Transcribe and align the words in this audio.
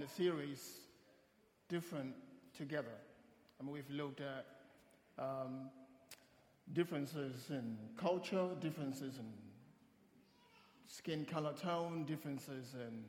the 0.00 0.08
series 0.08 0.78
different 1.68 2.14
together. 2.56 2.96
I 3.60 3.64
mean, 3.64 3.72
we've 3.72 3.90
looked 3.90 4.20
at 4.20 4.46
um, 5.18 5.68
differences 6.72 7.50
in 7.50 7.76
culture, 7.98 8.48
differences 8.60 9.18
in 9.18 9.26
skin 10.86 11.26
color 11.26 11.52
tone, 11.52 12.04
differences 12.04 12.74
in 12.74 13.04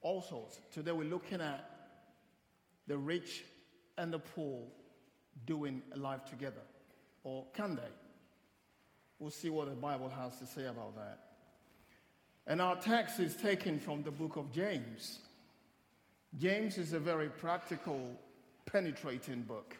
all 0.00 0.20
sorts. 0.20 0.60
Today 0.72 0.92
we're 0.92 1.04
looking 1.04 1.40
at 1.40 1.70
the 2.88 2.98
rich 2.98 3.44
and 3.96 4.12
the 4.12 4.18
poor 4.18 4.62
doing 5.46 5.80
life 5.94 6.24
together. 6.24 6.62
Or 7.22 7.46
can 7.54 7.76
they? 7.76 7.82
We'll 9.20 9.30
see 9.30 9.48
what 9.48 9.68
the 9.68 9.76
Bible 9.76 10.10
has 10.10 10.38
to 10.38 10.46
say 10.46 10.66
about 10.66 10.96
that. 10.96 11.20
And 12.46 12.60
our 12.60 12.76
text 12.76 13.20
is 13.20 13.36
taken 13.36 13.78
from 13.78 14.02
the 14.02 14.10
book 14.10 14.36
of 14.36 14.52
James. 14.52 15.20
James 16.40 16.78
is 16.78 16.92
a 16.92 16.98
very 16.98 17.28
practical, 17.28 18.10
penetrating 18.66 19.42
book. 19.42 19.76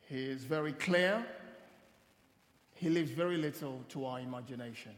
He 0.00 0.22
is 0.24 0.44
very 0.44 0.72
clear. 0.74 1.24
He 2.74 2.90
leaves 2.90 3.10
very 3.10 3.38
little 3.38 3.82
to 3.88 4.04
our 4.04 4.20
imagination. 4.20 4.92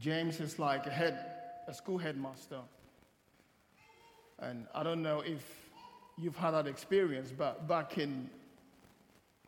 James 0.00 0.40
is 0.40 0.58
like 0.58 0.86
a 0.86 0.90
head, 0.90 1.24
a 1.68 1.74
school 1.74 1.98
headmaster. 1.98 2.60
And 4.40 4.66
I 4.74 4.82
don't 4.82 5.02
know 5.02 5.20
if 5.20 5.44
you've 6.18 6.36
had 6.36 6.50
that 6.52 6.66
experience, 6.66 7.30
but 7.36 7.68
back 7.68 7.98
in 7.98 8.28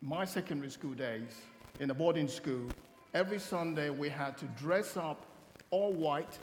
my 0.01 0.23
secondary 0.23 0.69
school 0.69 0.93
days, 0.93 1.41
in 1.81 1.89
a 1.89 1.93
boarding 1.93 2.29
school, 2.29 2.69
every 3.13 3.39
Sunday 3.39 3.89
we 3.89 4.07
had 4.07 4.37
to 4.37 4.45
dress 4.57 4.95
up 4.95 5.25
all 5.71 5.91
white, 5.91 6.39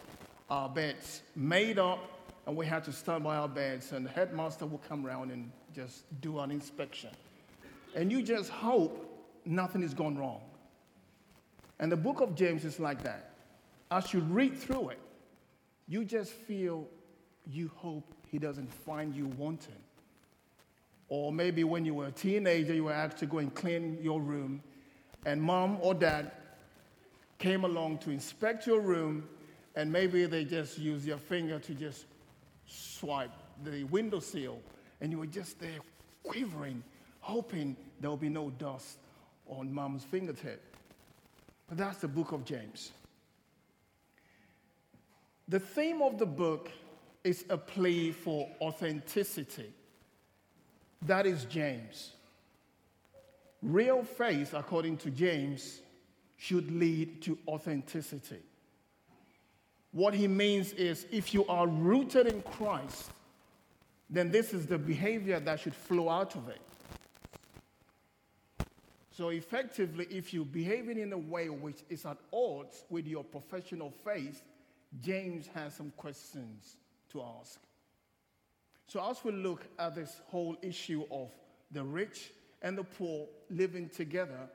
our 0.53 0.69
beds 0.69 1.23
made 1.35 1.79
up, 1.79 1.99
and 2.47 2.55
we 2.55 2.67
had 2.67 2.85
to 2.85 2.93
stand 2.93 3.25
by 3.25 3.37
our 3.37 3.49
beds, 3.49 3.93
and 3.93 4.05
the 4.05 4.11
headmaster 4.11 4.67
would 4.67 4.87
come 4.87 5.07
around 5.07 5.31
and 5.31 5.51
just 5.75 6.05
do 6.21 6.41
an 6.41 6.51
inspection. 6.51 7.09
And 7.95 8.13
you 8.13 8.23
just 8.23 8.51
hope 8.51 9.09
nothing 9.47 9.83
is 9.83 9.95
gone 9.95 10.19
wrong. 10.19 10.43
And 11.79 11.91
the 11.91 11.97
book 11.97 12.21
of 12.21 12.35
James 12.35 12.67
is 12.67 12.79
like 12.79 13.03
that. 13.03 13.31
As 13.91 14.13
you 14.13 14.21
read 14.21 14.55
through 14.55 14.91
it, 14.91 14.99
you 15.89 16.05
just 16.05 16.33
feel 16.33 16.87
you 17.51 17.71
hope 17.75 18.05
he 18.31 18.39
doesn't 18.39 18.71
find 18.71 19.15
you 19.15 19.29
wanting. 19.39 19.83
Or 21.09 21.33
maybe 21.33 21.65
when 21.65 21.87
you 21.87 21.95
were 21.95 22.09
a 22.09 22.13
teenager, 22.13 22.75
you 22.75 22.85
were 22.85 22.93
asked 22.93 23.17
to 23.19 23.27
go 23.27 23.39
and 23.39 23.55
clean 23.55 23.97
your 24.03 24.21
room, 24.21 24.63
and 25.25 25.41
mom 25.41 25.79
or 25.81 25.95
dad 25.95 26.31
came 27.39 27.65
along 27.65 27.99
to 27.99 28.11
inspect 28.11 28.67
your 28.67 28.83
room, 28.83 29.27
and 29.75 29.91
maybe 29.91 30.27
they 30.27 30.45
just 30.45 30.79
use 30.79 31.07
your 31.07 31.19
finger 31.19 31.59
to 31.59 31.75
just 31.75 32.07
swipe 32.67 33.31
the 33.65 33.85
windowsill, 33.85 34.59
and 35.01 35.13
you 35.13 35.19
were 35.19 35.27
just 35.27 35.59
there 35.61 35.79
quivering, 36.23 36.83
hoping 37.21 37.77
there 38.01 38.11
will 38.11 38.17
be 38.17 38.29
no 38.29 38.51
dust 38.51 38.99
on 39.49 39.73
mom's 39.73 40.05
fingertip. 40.05 40.77
But 41.69 41.79
that's 41.79 41.99
the 41.99 42.09
book 42.09 42.33
of 42.33 42.45
James. 42.45 42.93
The 45.49 45.61
theme 45.61 46.03
of 46.03 46.19
the 46.19 46.27
book 46.27 46.71
is 47.25 47.45
a 47.51 47.57
plea 47.57 48.13
for 48.13 48.49
authenticity. 48.61 49.73
That 51.03 51.27
is 51.27 51.45
James. 51.45 52.13
Real 53.63 54.03
faith, 54.03 54.55
according 54.55 54.99
to 54.99 55.11
James, 55.11 55.81
should 56.37 56.71
lead 56.71 57.23
to 57.23 57.39
authenticity. 57.47 58.41
What 59.93 60.15
he 60.15 60.27
means 60.27 60.73
is 60.73 61.07
if 61.11 61.35
you 61.35 61.47
are 61.47 61.67
rooted 61.67 62.27
in 62.27 62.43
Christ, 62.43 63.11
then 64.09 64.31
this 64.31 64.55
is 64.55 64.67
the 64.67 64.79
behavior 64.79 65.39
that 65.41 65.61
should 65.61 65.75
flow 65.75 66.09
out 66.09 66.35
of 66.35 66.49
it. 66.49 66.61
So, 69.11 69.29
effectively, 69.29 70.07
if 70.11 70.33
you're 70.33 70.47
behaving 70.47 70.99
in 70.99 71.13
a 71.13 71.19
way 71.19 71.51
which 71.51 71.81
is 71.91 72.07
at 72.07 72.17
odds 72.33 72.85
with 72.89 73.07
your 73.07 73.23
professional 73.23 73.93
faith, 74.03 74.43
James 75.03 75.47
has 75.55 75.75
some 75.75 75.93
questions 75.99 76.77
to 77.11 77.23
ask. 77.41 77.61
So, 78.87 79.07
as 79.09 79.23
we 79.23 79.33
look 79.33 79.67
at 79.79 79.95
this 79.95 80.23
whole 80.29 80.57
issue 80.63 81.05
of 81.11 81.31
the 81.71 81.85
rich 81.85 82.33
and 82.63 82.77
the 82.79 82.85
poor 82.85 83.27
living 83.51 83.91
together, 83.91 84.49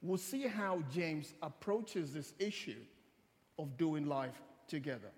we'll 0.00 0.16
see 0.16 0.46
how 0.46 0.82
James 0.90 1.34
approaches 1.42 2.14
this 2.14 2.32
issue 2.38 2.80
of 3.58 3.76
doing 3.76 4.06
life 4.06 4.40
together. 4.68 5.10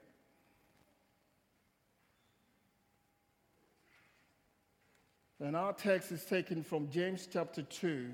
And 5.40 5.56
our 5.56 5.72
text 5.72 6.12
is 6.12 6.24
taken 6.24 6.62
from 6.62 6.90
James 6.90 7.26
chapter 7.30 7.62
2, 7.62 8.10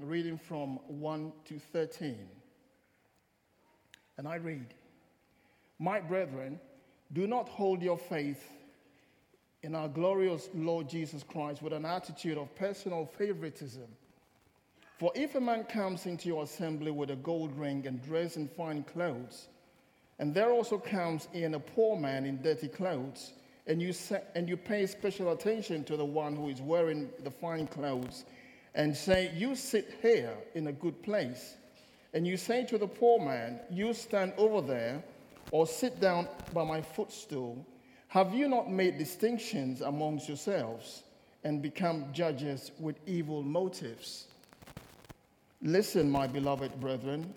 reading 0.00 0.38
from 0.38 0.78
1 0.88 1.32
to 1.46 1.58
13. 1.58 2.16
And 4.16 4.26
I 4.26 4.36
read 4.36 4.74
My 5.78 6.00
brethren, 6.00 6.58
do 7.12 7.26
not 7.26 7.48
hold 7.48 7.82
your 7.82 7.98
faith 7.98 8.50
in 9.62 9.74
our 9.74 9.88
glorious 9.88 10.48
Lord 10.54 10.88
Jesus 10.88 11.22
Christ 11.22 11.62
with 11.62 11.72
an 11.72 11.84
attitude 11.84 12.38
of 12.38 12.54
personal 12.56 13.04
favoritism 13.04 13.88
for 15.00 15.10
if 15.14 15.34
a 15.34 15.40
man 15.40 15.64
comes 15.64 16.04
into 16.04 16.28
your 16.28 16.42
assembly 16.42 16.90
with 16.90 17.08
a 17.08 17.16
gold 17.16 17.58
ring 17.58 17.86
and 17.86 18.02
dressed 18.02 18.36
in 18.36 18.46
fine 18.46 18.82
clothes, 18.82 19.48
and 20.20 20.34
there 20.34 20.52
also 20.52 20.76
comes 20.76 21.28
in 21.32 21.54
a 21.54 21.58
poor 21.58 21.98
man 21.98 22.26
in 22.26 22.42
dirty 22.42 22.68
clothes, 22.68 23.32
and 23.66 23.80
you, 23.80 23.94
say, 23.94 24.22
and 24.34 24.50
you 24.50 24.56
pay 24.56 24.86
special 24.86 25.32
attention 25.32 25.82
to 25.84 25.96
the 25.96 26.04
one 26.04 26.36
who 26.36 26.50
is 26.50 26.60
wearing 26.60 27.08
the 27.24 27.30
fine 27.30 27.66
clothes, 27.66 28.26
and 28.74 28.94
say, 28.94 29.32
You 29.34 29.56
sit 29.56 29.96
here 30.02 30.36
in 30.54 30.66
a 30.66 30.72
good 30.72 31.02
place, 31.02 31.54
and 32.12 32.26
you 32.26 32.36
say 32.36 32.66
to 32.66 32.76
the 32.76 32.86
poor 32.86 33.18
man, 33.18 33.60
You 33.70 33.94
stand 33.94 34.34
over 34.36 34.60
there, 34.60 35.02
or 35.52 35.66
sit 35.66 36.00
down 36.00 36.28
by 36.52 36.64
my 36.64 36.82
footstool, 36.82 37.64
have 38.08 38.34
you 38.34 38.46
not 38.46 38.70
made 38.70 38.98
distinctions 38.98 39.80
amongst 39.80 40.28
yourselves 40.28 41.04
and 41.44 41.62
become 41.62 42.12
judges 42.12 42.72
with 42.78 42.96
evil 43.06 43.42
motives? 43.42 44.26
Listen, 45.62 46.10
my 46.10 46.26
beloved 46.26 46.78
brethren. 46.78 47.32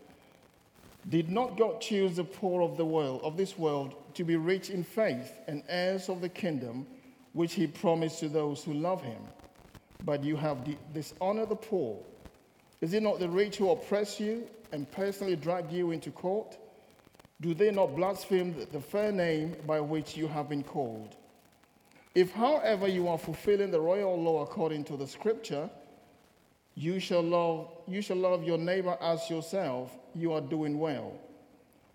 Did 1.10 1.30
not 1.30 1.58
God 1.58 1.82
choose 1.82 2.16
the 2.16 2.24
poor 2.24 2.62
of 2.62 2.78
the 2.78 2.86
world, 2.86 3.22
of 3.24 3.36
this 3.36 3.58
world, 3.58 3.96
to 4.14 4.24
be 4.24 4.36
rich 4.36 4.70
in 4.70 4.84
faith 4.84 5.34
and 5.48 5.64
heirs 5.68 6.08
of 6.10 6.22
the 6.22 6.30
kingdom 6.30 6.88
which 7.34 7.54
he 7.54 7.68
promised 7.68 8.20
to 8.20 8.30
those 8.30 8.64
who 8.64 8.74
love 8.74 9.02
him? 9.02 9.22
But 10.06 10.24
you 10.24 10.36
have 10.38 10.68
dishonored 10.94 11.50
the 11.50 11.56
poor. 11.56 11.98
Is 12.82 12.94
it 12.94 13.04
not 13.04 13.20
the 13.20 13.30
rich 13.30 13.58
who 13.58 13.70
oppress 13.70 14.20
you 14.20 14.48
and 14.72 14.90
personally 14.92 15.36
drag 15.36 15.72
you 15.72 15.92
into 15.92 16.12
court? 16.12 16.58
Do 17.42 17.54
they 17.54 17.72
not 17.72 17.96
blaspheme 17.96 18.56
the 18.72 18.80
fair 18.80 19.12
name 19.12 19.56
by 19.68 19.80
which 19.82 20.16
you 20.16 20.28
have 20.28 20.48
been 20.48 20.64
called? 20.64 21.16
If, 22.16 22.32
however, 22.32 22.88
you 22.88 23.08
are 23.08 23.18
fulfilling 23.18 23.72
the 23.72 23.82
royal 23.82 24.22
law 24.22 24.44
according 24.44 24.84
to 24.86 24.98
the 24.98 25.08
scripture, 25.08 25.70
you 26.76 27.00
shall 27.00 27.22
love, 27.22 27.70
you 27.88 28.02
shall 28.02 28.18
love 28.18 28.44
your 28.44 28.58
neighbor 28.58 28.98
as 29.02 29.30
yourself. 29.30 29.92
You 30.16 30.34
are 30.34 30.42
doing 30.42 30.80
well. 30.80 31.14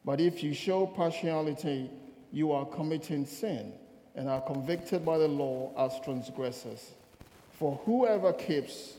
But 0.04 0.20
if 0.20 0.42
you 0.42 0.54
show 0.54 0.86
partiality, 0.86 1.90
you 2.32 2.52
are 2.52 2.64
committing 2.64 3.26
sin 3.26 3.72
and 4.14 4.28
are 4.28 4.40
convicted 4.40 5.04
by 5.04 5.18
the 5.18 5.28
law 5.28 5.72
as 5.76 5.98
transgressors. 6.04 6.92
For 7.52 7.80
whoever 7.84 8.32
keeps 8.32 8.94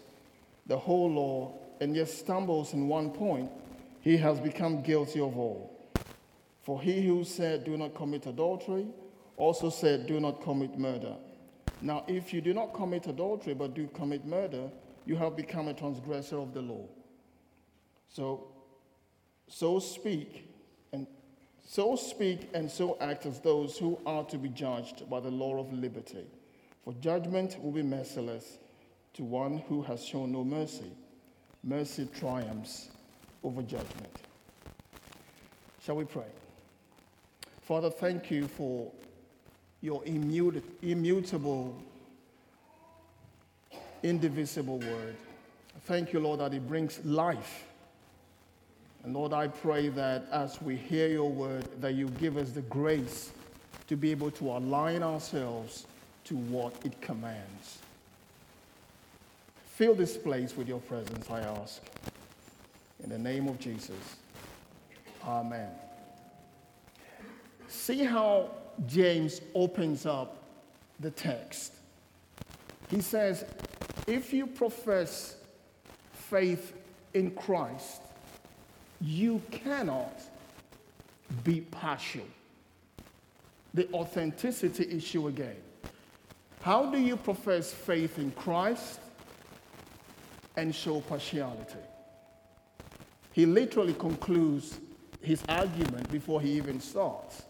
the 0.68 0.78
whole 0.78 1.10
law 1.10 1.54
and 1.80 1.96
yet 1.96 2.10
stumbles 2.10 2.74
in 2.74 2.88
one 2.88 3.12
point, 3.12 3.50
he 4.02 4.18
has 4.18 4.40
become 4.40 4.81
guilty 4.81 5.20
of 5.20 5.38
all. 5.38 5.76
For 6.62 6.81
he 6.81 7.06
who 7.06 7.24
said, 7.24 7.64
Do 7.64 7.78
not 7.78 7.96
commit 7.96 8.26
adultery, 8.28 8.86
also 9.38 9.70
said, 9.70 10.08
Do 10.08 10.20
not 10.20 10.42
commit 10.44 10.78
murder. 10.78 11.16
Now, 11.81 12.04
if 12.08 12.34
you 12.34 12.42
do 12.42 12.54
not 12.54 12.74
commit 12.74 13.08
adultery 13.08 13.54
but 13.54 13.74
do 13.74 13.88
commit 13.94 14.26
murder, 14.26 14.70
you 15.10 15.16
have 15.16 15.36
become 15.36 15.68
a 15.68 15.74
transgressor 15.74 16.38
of 16.38 16.54
the 16.54 16.62
law. 16.62 16.86
So, 18.10 18.44
so 19.48 19.80
speak 19.80 20.48
and 20.94 21.08
so 21.66 21.96
speak 21.96 22.48
and 22.54 22.70
so 22.70 22.96
act 23.02 23.26
as 23.26 23.40
those 23.40 23.76
who 23.76 23.98
are 24.06 24.24
to 24.26 24.38
be 24.38 24.50
judged 24.50 25.10
by 25.10 25.20
the 25.20 25.32
law 25.32 25.60
of 25.60 25.74
liberty. 25.74 26.28
For 26.84 26.94
judgment 26.94 27.58
will 27.60 27.72
be 27.72 27.82
merciless 27.82 28.60
to 29.16 29.24
one 29.24 29.58
who 29.68 29.82
has 29.82 30.06
shown 30.06 30.32
no 30.32 30.44
mercy. 30.44 30.92
Mercy 31.64 32.08
triumphs 32.20 32.90
over 33.44 33.64
judgment. 33.64 34.16
Shall 35.84 35.96
we 35.96 36.06
pray? 36.06 36.30
Father, 37.64 37.90
thank 37.90 38.30
you 38.30 38.48
for 38.48 38.92
your 39.82 40.04
immutable 40.06 41.82
indivisible 44.04 44.80
word. 44.80 45.16
Thank 45.86 46.13
you, 46.13 46.19
Lord, 46.19 46.40
that 46.40 46.54
it 46.54 46.68
brings 46.68 47.04
life 47.06 47.66
And 49.04 49.13
Lord, 49.13 49.34
I 49.34 49.48
pray 49.48 49.90
that 49.90 50.25
as 50.31 50.62
we 50.62 50.75
hear 50.75 51.07
your 51.07 51.30
word, 51.30 51.68
that 51.81 51.94
you 51.94 52.10
give 52.19 52.38
us 52.38 52.51
the 52.51 52.62
grace 52.63 53.31
to 53.88 53.96
be 53.96 54.12
able 54.12 54.31
to 54.31 54.51
align 54.51 55.04
ourselves 55.04 55.88
to 56.25 56.36
what 56.36 56.74
it 56.86 57.00
commands. 57.01 57.80
Fill 59.66 59.96
this 59.96 60.18
place 60.18 60.56
with 60.57 60.68
your 60.68 60.81
presence, 60.81 61.30
I 61.30 61.40
ask. 61.40 61.81
In 63.04 63.10
the 63.10 63.18
name 63.18 63.48
of 63.48 63.57
Jesus. 63.60 64.18
Amen. 65.24 65.69
See 67.69 68.04
how 68.04 68.52
James 68.88 69.40
opens 69.56 70.06
up 70.06 70.44
the 71.00 71.12
text. 71.12 71.74
He 72.90 73.00
says, 73.00 73.45
if 74.10 74.34
you 74.34 74.48
profess 74.48 75.36
faith 76.14 76.74
in 77.14 77.32
Christ, 77.32 78.02
you 79.00 79.42
cannot 79.52 80.20
be 81.44 81.62
partial. 81.62 82.26
The 83.74 83.88
authenticity 83.94 84.98
issue 84.98 85.28
again. 85.28 85.56
How 86.62 86.88
do 86.88 87.00
you 87.00 87.16
profess 87.16 87.72
faith 87.72 88.18
in 88.18 88.32
Christ 88.32 89.00
and 90.58 90.74
show 90.74 91.02
partiality? 91.02 91.78
He 93.32 93.46
literally 93.46 93.94
concludes 93.94 94.80
his 95.22 95.44
argument 95.48 96.12
before 96.12 96.42
he 96.42 96.54
even 96.54 96.82
starts. 96.82 97.44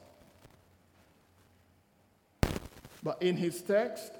But 3.02 3.22
in 3.22 3.38
his 3.38 3.62
text, 3.62 4.12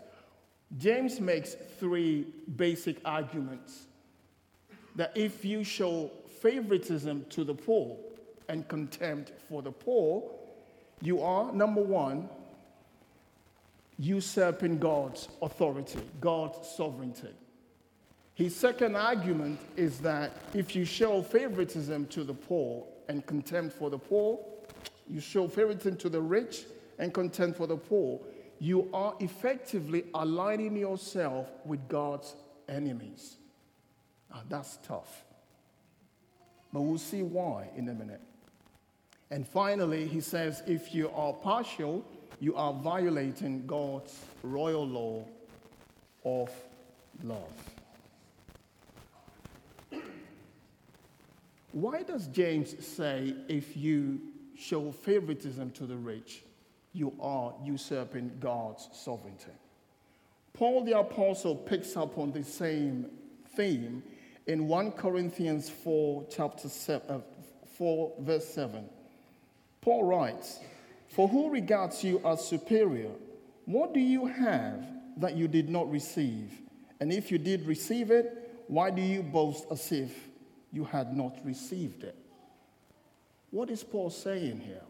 James 0.77 1.19
makes 1.19 1.56
three 1.80 2.27
basic 2.56 2.98
arguments 3.04 3.88
that 4.95 5.12
if 5.16 5.44
you 5.44 5.63
show 5.63 6.12
favoritism 6.42 7.25
to 7.30 7.44
the 7.44 7.54
poor 7.54 7.98
and 8.48 8.68
contempt 8.68 9.31
for 9.48 9.62
the 9.62 9.71
poor, 9.71 10.24
you 11.01 11.21
are, 11.21 11.51
number 11.54 11.81
one, 11.81 12.30
usurping 13.98 14.77
God's 14.77 15.27
authority, 15.42 16.00
God's 16.21 16.68
sovereignty. 16.69 17.33
His 18.33 18.56
second 18.56 18.95
argument 18.95 19.60
is 19.75 20.00
that 20.00 20.31
if 20.54 20.75
you 20.75 20.86
show 20.86 21.21
favoritism 21.21 22.07
to 22.07 22.24
the 22.24 22.33
poor 22.33 22.86
and 23.10 23.25
contempt 23.25 23.75
for 23.75 23.89
the 23.89 23.98
poor, 23.98 24.39
you 25.10 25.19
show 25.19 25.48
favoritism 25.48 25.98
to 25.98 26.10
the 26.10 26.21
rich 26.21 26.63
and 27.00 27.13
contempt 27.13 27.57
for 27.57 27.68
the 27.68 27.75
poor, 27.75 28.19
you 28.59 28.89
are 28.94 29.15
effectively 29.19 30.06
aligning 30.13 30.75
yourself 30.75 31.47
with 31.65 31.88
God's 31.88 32.35
enemies. 32.67 33.38
Now, 34.29 34.41
that's 34.47 34.77
tough. 34.85 35.23
But 36.71 36.81
we'll 36.81 36.97
see 36.97 37.23
why 37.23 37.69
in 37.75 37.89
a 37.89 37.94
minute. 37.94 38.21
And 39.31 39.47
finally, 39.47 40.07
he 40.07 40.21
says 40.21 40.61
if 40.67 40.94
you 40.94 41.09
are 41.15 41.33
partial, 41.33 42.06
you 42.39 42.56
are 42.56 42.73
violating 42.73 43.65
God's 43.65 44.17
royal 44.44 44.88
law 44.88 45.25
of 46.25 46.51
love. 47.23 47.39
Why 51.71 52.03
does 52.03 52.27
James 52.27 52.75
say 52.85 53.35
if 53.47 53.77
you 53.77 54.19
show 54.57 54.91
favoritism 54.91 55.71
to 55.71 55.85
the 55.85 55.95
rich, 55.95 56.44
you 56.99 57.13
are 57.21 57.53
usurping 57.63 58.31
God's 58.39 58.89
sovereignty? 58.93 59.51
Paul 60.53 60.83
the 60.83 60.99
Apostle 60.99 61.55
picks 61.55 61.95
up 61.95 62.17
on 62.17 62.31
the 62.31 62.43
same 62.43 63.05
theme 63.55 64.03
in 64.45 64.67
1 64.67 64.91
Corinthians 64.93 65.69
4, 65.69 66.25
chapter 66.29 66.67
7, 66.67 67.01
uh, 67.09 67.19
4, 67.77 68.13
verse 68.19 68.45
7. 68.45 68.83
Paul 69.81 70.03
writes, 70.03 70.59
For 71.07 71.27
who 71.27 71.49
regards 71.49 72.03
you 72.03 72.21
as 72.25 72.45
superior? 72.45 73.11
What 73.65 73.93
do 73.93 73.99
you 73.99 74.25
have 74.25 74.85
that 75.17 75.37
you 75.37 75.47
did 75.47 75.69
not 75.69 75.89
receive? 75.89 76.51
And 76.99 77.13
if 77.13 77.31
you 77.31 77.37
did 77.37 77.65
receive 77.65 78.11
it, 78.11 78.63
why 78.67 78.89
do 78.89 79.01
you 79.01 79.23
boast 79.23 79.65
as 79.71 79.91
if 79.91 80.11
you 80.71 80.83
had 80.83 81.15
not 81.15 81.37
received 81.43 82.03
it? 82.03 82.15
What 83.51 83.69
is 83.69 83.83
Paul 83.83 84.09
saying 84.09 84.61
here? 84.61 84.81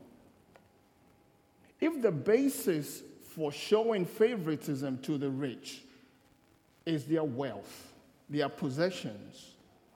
If 1.80 2.02
the 2.02 2.12
basis 2.12 3.04
for 3.36 3.52
showing 3.52 4.06
favoritism 4.06 5.00
to 5.00 5.18
the 5.18 5.30
rich 5.30 5.81
is 6.86 7.06
their 7.06 7.24
wealth, 7.24 7.94
their 8.30 8.50
possessions, 8.50 9.54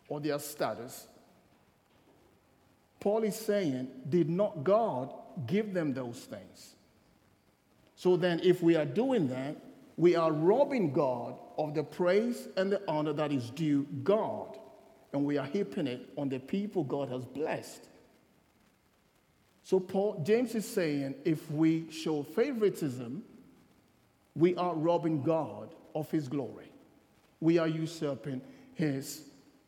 or 0.08 0.20
their 0.20 0.40
status. 0.40 1.08
Paul 3.00 3.24
is 3.24 3.36
saying, 3.36 3.88
Did 4.10 4.30
not 4.30 4.64
God 4.64 5.14
give 5.48 5.74
them 5.74 5.94
those 5.94 6.20
things? 6.20 6.76
So 7.96 8.16
then, 8.18 8.40
if 8.44 8.62
we 8.62 8.76
are 8.76 8.86
doing 8.86 9.28
that, 9.30 9.56
we 9.98 10.16
are 10.16 10.32
robbing 10.32 10.92
God 10.92 11.36
of 11.58 11.74
the 11.74 11.84
praise 11.84 12.48
and 12.58 12.72
the 12.72 12.82
honor 12.88 13.14
that 13.14 13.32
is 13.32 13.50
due 13.52 13.88
God. 14.04 14.58
And 15.14 15.24
we 15.26 15.38
are 15.38 15.46
heaping 15.46 15.88
it 15.88 16.10
on 16.18 16.30
the 16.30 16.40
people 16.40 16.84
God 16.84 17.10
has 17.10 17.24
blessed. 17.24 17.88
So 19.64 19.80
Paul, 19.80 20.22
James 20.26 20.56
is 20.56 20.68
saying 20.68 21.16
if 21.26 21.50
we 21.50 21.90
show 21.90 22.24
favoritism, 22.24 23.24
we 24.36 24.56
are 24.56 24.76
robbing 24.76 25.24
God 25.24 25.74
of 25.96 26.10
his 26.12 26.28
glory 26.28 26.74
we 27.44 27.58
are 27.58 27.68
usurping 27.68 28.42
his 28.74 29.22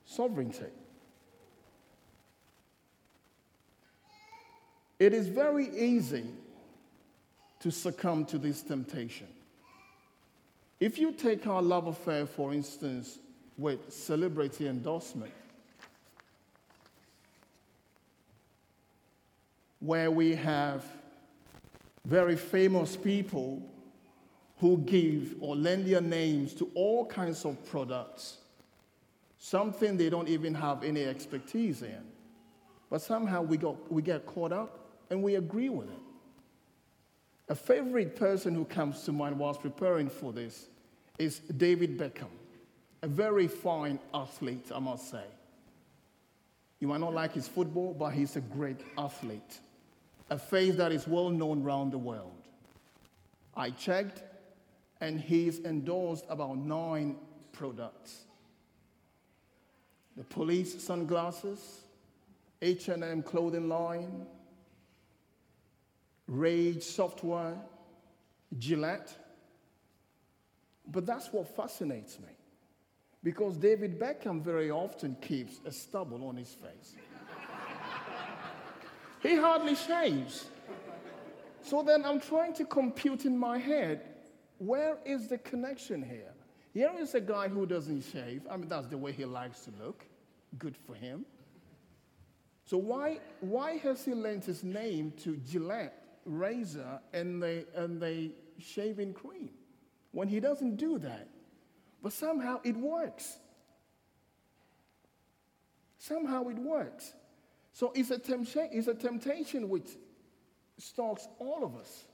sovereignty. 0.05 0.71
It 4.97 5.13
is 5.13 5.27
very 5.27 5.67
easy 5.77 6.23
to 7.59 7.69
succumb 7.69 8.23
to 8.27 8.37
this 8.37 8.61
temptation. 8.61 9.27
If 10.79 10.97
you 10.97 11.11
take 11.11 11.45
our 11.47 11.61
love 11.61 11.87
affair, 11.87 12.25
for 12.25 12.53
instance, 12.53 13.19
with 13.57 13.91
celebrity 13.91 14.69
endorsement, 14.69 15.33
where 19.85 20.09
we 20.09 20.35
have 20.35 20.83
very 22.05 22.35
famous 22.35 22.95
people 22.95 23.61
who 24.59 24.77
give 24.79 25.35
or 25.39 25.55
lend 25.55 25.85
their 25.85 26.01
names 26.01 26.53
to 26.53 26.71
all 26.75 27.05
kinds 27.05 27.45
of 27.45 27.63
products, 27.69 28.37
something 29.37 29.97
they 29.97 30.09
don't 30.09 30.29
even 30.29 30.53
have 30.53 30.83
any 30.83 31.03
expertise 31.03 31.81
in. 31.81 32.01
But 32.89 33.01
somehow 33.01 33.41
we, 33.41 33.57
got, 33.57 33.91
we 33.91 34.01
get 34.01 34.25
caught 34.25 34.51
up 34.51 34.79
and 35.09 35.21
we 35.21 35.35
agree 35.35 35.69
with 35.69 35.89
it. 35.89 35.99
A 37.49 37.55
favorite 37.55 38.15
person 38.15 38.55
who 38.55 38.65
comes 38.65 39.03
to 39.03 39.11
mind 39.11 39.37
whilst 39.37 39.61
preparing 39.61 40.09
for 40.09 40.33
this 40.33 40.67
is 41.19 41.39
David 41.39 41.97
Beckham, 41.97 42.31
a 43.01 43.07
very 43.07 43.47
fine 43.47 43.99
athlete, 44.13 44.71
I 44.73 44.79
must 44.79 45.11
say. 45.11 45.25
You 46.79 46.87
might 46.87 47.01
not 47.01 47.13
like 47.13 47.33
his 47.33 47.47
football, 47.47 47.93
but 47.93 48.11
he's 48.11 48.35
a 48.35 48.41
great 48.41 48.79
athlete, 48.97 49.59
a 50.29 50.37
face 50.37 50.75
that 50.75 50.91
is 50.91 51.07
well 51.07 51.29
known 51.29 51.63
around 51.63 51.91
the 51.91 51.97
world. 51.97 52.41
I 53.55 53.69
checked, 53.69 54.23
and 55.01 55.19
he's 55.19 55.59
endorsed 55.59 56.25
about 56.29 56.57
nine 56.57 57.17
products. 57.51 58.23
The 60.17 60.23
police 60.23 60.81
sunglasses, 60.81 61.81
H&M 62.61 63.23
clothing 63.23 63.69
line, 63.69 64.25
Rage 66.27 66.83
software, 66.83 67.55
Gillette. 68.57 69.15
But 70.87 71.05
that's 71.05 71.31
what 71.31 71.55
fascinates 71.55 72.19
me. 72.19 72.33
Because 73.23 73.57
David 73.57 73.99
Beckham 73.99 74.41
very 74.41 74.71
often 74.71 75.17
keeps 75.21 75.59
a 75.65 75.71
stubble 75.71 76.27
on 76.27 76.35
his 76.37 76.53
face. 76.53 76.95
He 79.25 79.35
hardly 79.35 79.75
shaves. 79.75 80.45
So 81.63 81.81
then 81.81 82.05
I'm 82.05 82.19
trying 82.19 82.53
to 82.55 82.65
compute 82.65 83.25
in 83.25 83.37
my 83.37 83.57
head 83.57 84.01
where 84.57 84.97
is 85.03 85.27
the 85.27 85.37
connection 85.39 86.03
here? 86.03 86.31
Here 86.73 86.91
is 86.99 87.15
a 87.15 87.21
guy 87.21 87.47
who 87.47 87.65
doesn't 87.65 88.01
shave. 88.01 88.43
I 88.49 88.57
mean, 88.57 88.69
that's 88.69 88.87
the 88.87 88.97
way 88.97 89.11
he 89.11 89.25
likes 89.25 89.61
to 89.61 89.71
look. 89.83 90.05
Good 90.59 90.77
for 90.77 90.93
him. 90.93 91.25
So 92.65 92.77
why, 92.77 93.19
why 93.41 93.77
has 93.77 94.05
he 94.05 94.13
lent 94.13 94.45
his 94.45 94.63
name 94.63 95.11
to 95.23 95.37
Gillette 95.37 96.01
razor 96.25 96.99
and 97.13 97.41
the, 97.41 97.65
and 97.75 98.01
the 98.01 98.31
shaving 98.59 99.13
cream 99.13 99.51
when 100.11 100.27
he 100.27 100.39
doesn't 100.39 100.77
do 100.77 100.97
that? 100.99 101.27
But 102.01 102.13
somehow 102.13 102.59
it 102.63 102.77
works. 102.77 103.37
Somehow 105.97 106.47
it 106.49 106.57
works. 106.57 107.13
So 107.75 107.91
it's 107.93 108.09
a, 108.09 108.17
temptation, 108.17 108.69
it's 108.71 108.87
a 108.87 108.93
temptation 108.93 109.67
which 109.67 109.89
stalks 110.77 111.27
all 111.39 111.61
of 111.61 111.75
us. 111.75 112.05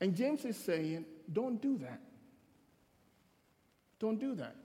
And 0.00 0.16
James 0.16 0.44
is 0.44 0.56
saying, 0.56 1.04
don't 1.32 1.62
do 1.62 1.78
that. 1.78 2.00
Don't 4.00 4.18
do 4.18 4.34
that. 4.34 4.56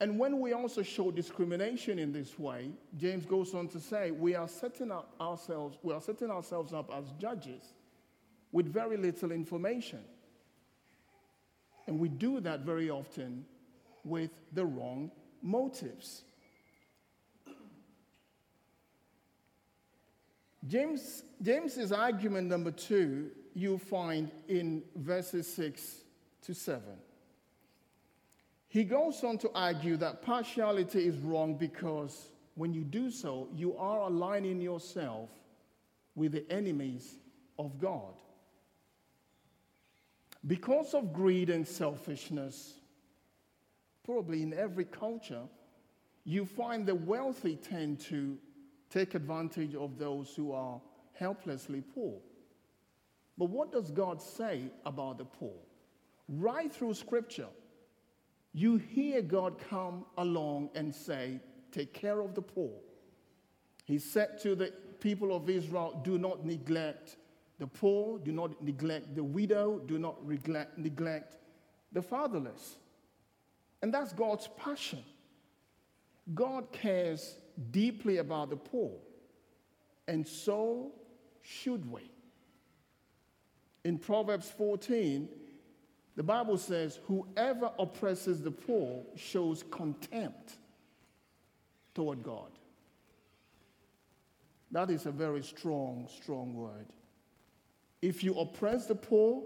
And 0.00 0.18
when 0.18 0.40
we 0.40 0.54
also 0.54 0.80
show 0.80 1.10
discrimination 1.10 1.98
in 1.98 2.14
this 2.14 2.38
way, 2.38 2.70
James 2.96 3.26
goes 3.26 3.52
on 3.52 3.68
to 3.68 3.78
say, 3.78 4.10
we 4.10 4.34
are 4.34 4.48
setting 4.48 4.90
up 4.90 5.14
ourselves, 5.20 5.76
we 5.82 5.92
are 5.92 6.00
setting 6.00 6.30
ourselves 6.30 6.72
up 6.72 6.90
as 6.96 7.04
judges 7.20 7.74
with 8.52 8.72
very 8.72 8.96
little 8.96 9.32
information. 9.32 10.00
And 11.86 11.98
we 11.98 12.08
do 12.08 12.40
that 12.40 12.60
very 12.60 12.88
often 12.88 13.44
with 14.02 14.30
the 14.54 14.64
wrong 14.64 15.10
motives. 15.42 16.22
James, 20.66 21.24
James's 21.42 21.90
argument 21.90 22.48
number 22.48 22.70
two, 22.70 23.30
you 23.54 23.78
find 23.78 24.30
in 24.48 24.82
verses 24.96 25.52
6 25.54 25.96
to 26.42 26.54
7. 26.54 26.82
He 28.68 28.84
goes 28.84 29.22
on 29.22 29.38
to 29.38 29.50
argue 29.54 29.96
that 29.98 30.22
partiality 30.22 31.06
is 31.06 31.18
wrong 31.18 31.56
because 31.56 32.28
when 32.54 32.72
you 32.72 32.84
do 32.84 33.10
so, 33.10 33.48
you 33.52 33.76
are 33.76 34.00
aligning 34.00 34.60
yourself 34.60 35.28
with 36.14 36.32
the 36.32 36.50
enemies 36.50 37.16
of 37.58 37.78
God. 37.78 38.14
Because 40.46 40.94
of 40.94 41.12
greed 41.12 41.50
and 41.50 41.66
selfishness, 41.66 42.74
probably 44.04 44.42
in 44.42 44.54
every 44.54 44.84
culture, 44.84 45.42
you 46.24 46.44
find 46.44 46.86
the 46.86 46.94
wealthy 46.94 47.56
tend 47.56 48.00
to 48.00 48.38
take 48.92 49.14
advantage 49.14 49.74
of 49.74 49.98
those 49.98 50.34
who 50.34 50.52
are 50.52 50.80
helplessly 51.14 51.80
poor. 51.80 52.18
But 53.38 53.46
what 53.46 53.72
does 53.72 53.90
God 53.90 54.20
say 54.20 54.70
about 54.84 55.18
the 55.18 55.24
poor? 55.24 55.54
Right 56.28 56.72
through 56.72 56.94
Scripture, 56.94 57.48
you 58.52 58.76
hear 58.76 59.22
God 59.22 59.58
come 59.70 60.04
along 60.18 60.70
and 60.74 60.94
say, 60.94 61.40
Take 61.70 61.94
care 61.94 62.20
of 62.20 62.34
the 62.34 62.42
poor. 62.42 62.72
He 63.86 63.98
said 63.98 64.38
to 64.42 64.54
the 64.54 64.74
people 65.00 65.34
of 65.34 65.48
Israel, 65.48 66.00
Do 66.04 66.18
not 66.18 66.44
neglect 66.44 67.16
the 67.58 67.66
poor, 67.66 68.18
do 68.18 68.32
not 68.32 68.62
neglect 68.62 69.14
the 69.14 69.24
widow, 69.24 69.78
do 69.86 69.98
not 69.98 70.26
neglect, 70.28 70.76
neglect 70.76 71.36
the 71.92 72.02
fatherless. 72.02 72.76
And 73.80 73.92
that's 73.94 74.12
God's 74.12 74.48
passion. 74.56 75.02
God 76.34 76.72
cares 76.72 77.36
deeply 77.70 78.18
about 78.18 78.50
the 78.50 78.56
poor, 78.56 78.92
and 80.08 80.26
so 80.26 80.92
should 81.42 81.90
we. 81.90 82.10
In 83.84 83.98
Proverbs 83.98 84.50
14, 84.50 85.28
the 86.16 86.22
Bible 86.22 86.58
says, 86.58 87.00
Whoever 87.06 87.70
oppresses 87.78 88.42
the 88.42 88.50
poor 88.50 89.04
shows 89.16 89.64
contempt 89.70 90.58
toward 91.94 92.22
God. 92.22 92.50
That 94.70 94.90
is 94.90 95.06
a 95.06 95.10
very 95.10 95.42
strong, 95.42 96.08
strong 96.14 96.54
word. 96.54 96.86
If 98.00 98.24
you 98.24 98.34
oppress 98.38 98.86
the 98.86 98.94
poor, 98.94 99.44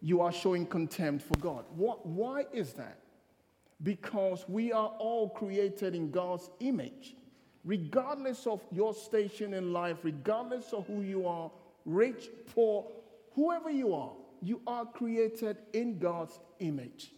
you 0.00 0.20
are 0.20 0.32
showing 0.32 0.66
contempt 0.66 1.24
for 1.24 1.38
God. 1.38 1.64
What, 1.74 2.06
why 2.06 2.46
is 2.52 2.72
that? 2.74 2.98
Because 3.82 4.44
we 4.48 4.72
are 4.72 4.88
all 4.98 5.28
created 5.28 5.94
in 5.94 6.10
God's 6.10 6.48
image. 6.60 7.16
Regardless 7.64 8.46
of 8.46 8.60
your 8.72 8.92
station 8.92 9.54
in 9.54 9.72
life, 9.72 9.98
regardless 10.02 10.72
of 10.72 10.86
who 10.86 11.02
you 11.02 11.26
are, 11.26 11.50
rich, 11.84 12.28
poor, 12.54 12.86
whoever 13.34 13.70
you 13.70 13.94
are, 13.94 14.12
you 14.42 14.60
are 14.66 14.84
created 14.84 15.56
in 15.72 15.98
God's 15.98 16.38
image. 16.58 17.12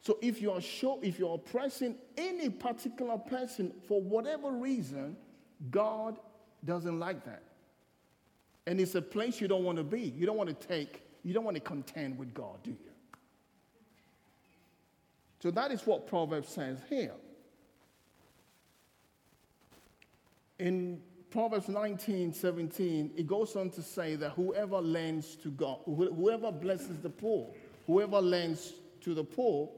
So 0.00 0.18
if 0.20 0.42
you 0.42 0.50
are 0.50 0.60
sure, 0.60 0.98
if 1.00 1.18
you're 1.20 1.34
oppressing 1.34 1.94
any 2.16 2.50
particular 2.50 3.16
person 3.16 3.72
for 3.86 4.02
whatever 4.02 4.50
reason, 4.50 5.16
God 5.70 6.18
doesn't 6.64 6.98
like 6.98 7.24
that. 7.24 7.44
And 8.66 8.80
it's 8.80 8.96
a 8.96 9.02
place 9.02 9.40
you 9.40 9.46
don't 9.46 9.64
want 9.64 9.78
to 9.78 9.84
be. 9.84 10.00
You 10.00 10.26
don't 10.26 10.36
want 10.36 10.48
to 10.48 10.66
take, 10.66 11.02
you 11.22 11.32
don't 11.32 11.44
want 11.44 11.56
to 11.56 11.60
contend 11.60 12.18
with 12.18 12.34
God, 12.34 12.62
do 12.64 12.70
you? 12.70 12.76
So 15.40 15.52
that 15.52 15.70
is 15.70 15.86
what 15.86 16.06
Proverbs 16.06 16.48
says 16.48 16.78
here. 16.88 17.14
In 20.58 21.00
Proverbs 21.30 21.68
19, 21.68 22.32
17, 22.32 23.12
it 23.16 23.26
goes 23.26 23.56
on 23.56 23.70
to 23.70 23.82
say 23.82 24.16
that 24.16 24.32
whoever 24.32 24.80
lends 24.80 25.34
to 25.36 25.50
God, 25.50 25.78
whoever 25.86 26.52
blesses 26.52 26.98
the 26.98 27.10
poor, 27.10 27.50
whoever 27.86 28.20
lends 28.20 28.74
to 29.00 29.14
the 29.14 29.24
poor, 29.24 29.70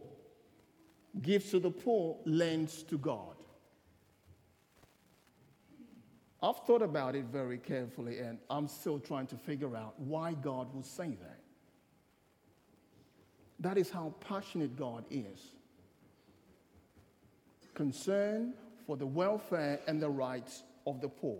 gives 1.22 1.50
to 1.50 1.60
the 1.60 1.70
poor, 1.70 2.16
lends 2.24 2.82
to 2.84 2.98
God. 2.98 3.36
I've 6.42 6.58
thought 6.66 6.82
about 6.82 7.14
it 7.14 7.26
very 7.26 7.56
carefully, 7.56 8.18
and 8.18 8.38
I'm 8.50 8.68
still 8.68 8.98
trying 8.98 9.28
to 9.28 9.36
figure 9.36 9.76
out 9.76 9.98
why 9.98 10.34
God 10.34 10.74
would 10.74 10.84
say 10.84 11.16
that. 11.22 11.40
That 13.60 13.78
is 13.78 13.88
how 13.90 14.12
passionate 14.20 14.76
God 14.76 15.04
is. 15.10 15.40
Concern 17.72 18.52
for 18.86 18.96
the 18.96 19.06
welfare 19.06 19.80
and 19.86 20.00
the 20.00 20.08
rights 20.08 20.62
of 20.86 21.00
the 21.00 21.08
poor, 21.08 21.38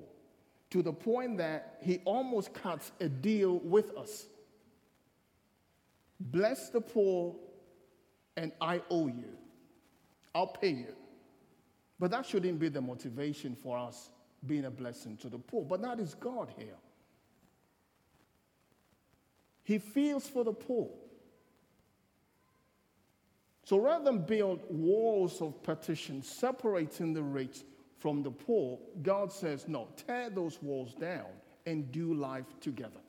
to 0.71 0.83
the 0.83 0.93
point 0.93 1.39
that 1.39 1.79
he 1.81 2.01
almost 2.05 2.53
cuts 2.55 2.93
a 3.01 3.09
deal 3.09 3.59
with 3.59 3.97
us. 3.97 4.27
Bless 6.19 6.71
the 6.71 6.81
poor, 6.81 7.35
and 8.37 8.53
I 8.61 8.81
owe 8.91 9.09
you. 9.09 9.37
I'll 10.35 10.47
pay 10.47 10.71
you. 10.71 10.95
But 11.99 12.11
that 12.11 12.27
shouldn't 12.27 12.59
be 12.59 12.69
the 12.69 12.81
motivation 12.81 13.55
for 13.55 13.79
us 13.79 14.11
being 14.47 14.65
a 14.65 14.71
blessing 14.71 15.17
to 15.19 15.29
the 15.29 15.39
poor. 15.39 15.65
But 15.65 15.83
that 15.83 16.01
is 16.01 16.15
God 16.15 16.53
here. 16.57 16.77
He 19.63 19.79
feels 19.79 20.27
for 20.27 20.45
the 20.45 20.53
poor. 20.53 20.91
So 23.65 23.79
rather 23.79 24.05
than 24.05 24.19
build 24.19 24.61
walls 24.69 25.41
of 25.41 25.63
partition 25.63 26.23
separating 26.23 27.15
the 27.15 27.23
rich 27.23 27.65
from 27.99 28.23
the 28.23 28.31
poor, 28.31 28.79
God 29.03 29.33
says, 29.33 29.67
no, 29.67 29.89
tear 30.07 30.29
those 30.29 30.63
walls 30.63 30.95
down 30.95 31.27
and 31.65 31.91
do 31.91 32.13
life 32.13 32.45
together. 32.61 33.01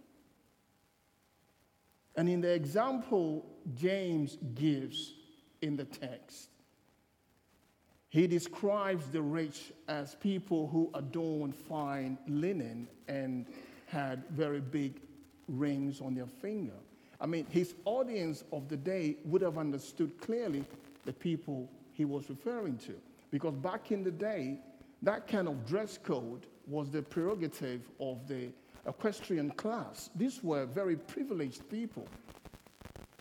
And 2.16 2.30
in 2.30 2.40
the 2.40 2.54
example 2.54 3.46
James 3.76 4.38
gives 4.56 5.14
in 5.62 5.76
the 5.76 5.84
text, 5.84 6.50
he 8.08 8.26
describes 8.26 9.10
the 9.10 9.22
rich 9.22 9.74
as 9.90 10.16
people 10.16 10.68
who 10.68 10.90
adorn 10.94 11.52
fine 11.52 12.18
linen 12.30 12.88
and 13.10 13.46
had 13.88 14.24
very 14.30 14.62
big 14.62 15.02
rings 15.50 16.00
on 16.00 16.16
their 16.16 16.28
finger. 16.28 16.80
I 17.20 17.26
mean, 17.26 17.46
his 17.50 17.76
audience 17.86 18.44
of 18.52 18.68
the 18.68 18.78
day 18.78 19.18
would 19.26 19.42
have 19.42 19.58
understood 19.58 20.20
clearly 20.20 20.64
the 21.06 21.14
people 21.14 21.70
he 21.94 22.06
was 22.06 22.30
referring 22.30 22.78
to. 22.80 22.94
Because 23.32 23.56
back 23.56 23.92
in 23.92 24.04
the 24.04 24.12
day, 24.12 24.60
that 25.02 25.28
kind 25.28 25.48
of 25.48 25.66
dress 25.66 25.98
code 25.98 26.48
was 26.68 26.90
the 26.90 27.02
prerogative 27.02 27.82
of 28.00 28.28
the 28.28 28.50
equestrian 28.88 29.52
class. 29.52 30.10
These 30.16 30.44
were 30.44 30.66
very 30.66 30.96
privileged 30.96 31.70
people. 31.70 32.08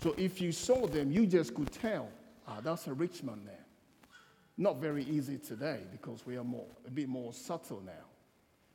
So 0.03 0.15
if 0.19 0.41
you 0.41 0.53
saw 0.53 0.87
them, 0.87 1.11
you 1.11 1.27
just 1.27 1.55
could 1.55 1.73
tell, 1.73 2.09
ah, 2.47 2.61
that's 2.63 2.87
a 2.87 2.95
rich 2.95 3.23
man 3.23 3.41
there. 3.45 3.65
Not 4.57 4.77
very 4.77 5.05
easy 5.05 5.39
today 5.39 5.81
because 5.91 6.27
we 6.27 6.37
are 6.37 6.45
more, 6.45 6.67
a 6.87 6.91
bit 6.91 7.09
more 7.09 7.33
subtle 7.33 7.83
now. 7.85 7.93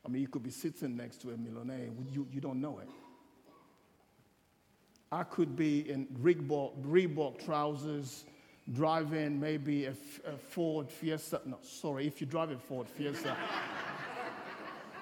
I 0.06 0.10
mean, 0.10 0.22
you 0.22 0.28
could 0.28 0.44
be 0.44 0.50
sitting 0.50 0.96
next 0.96 1.22
to 1.22 1.32
a 1.32 1.38
millionaire, 1.38 1.88
you, 2.12 2.28
you 2.32 2.42
don't 2.42 2.62
know 2.62 2.80
it. 2.80 2.90
I 5.12 5.24
could 5.24 5.56
be 5.56 5.90
in 5.90 6.06
Reebok, 6.22 6.74
Reebok 6.86 7.44
trousers, 7.44 8.26
driving 8.74 9.40
maybe 9.40 9.86
a, 9.86 9.96
a 10.26 10.38
Ford 10.38 10.90
Fiesta. 10.90 11.42
No, 11.46 11.58
sorry, 11.64 12.06
if 12.06 12.22
you 12.22 12.28
drive 12.28 12.52
a 12.52 12.58
Ford 12.58 12.88
Fiesta. 12.88 13.36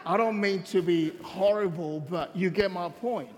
I 0.06 0.16
don't 0.16 0.40
mean 0.40 0.64
to 0.64 0.82
be 0.82 1.12
horrible, 1.22 2.00
but 2.00 2.34
you 2.34 2.50
get 2.50 2.72
my 2.72 2.88
point. 2.88 3.30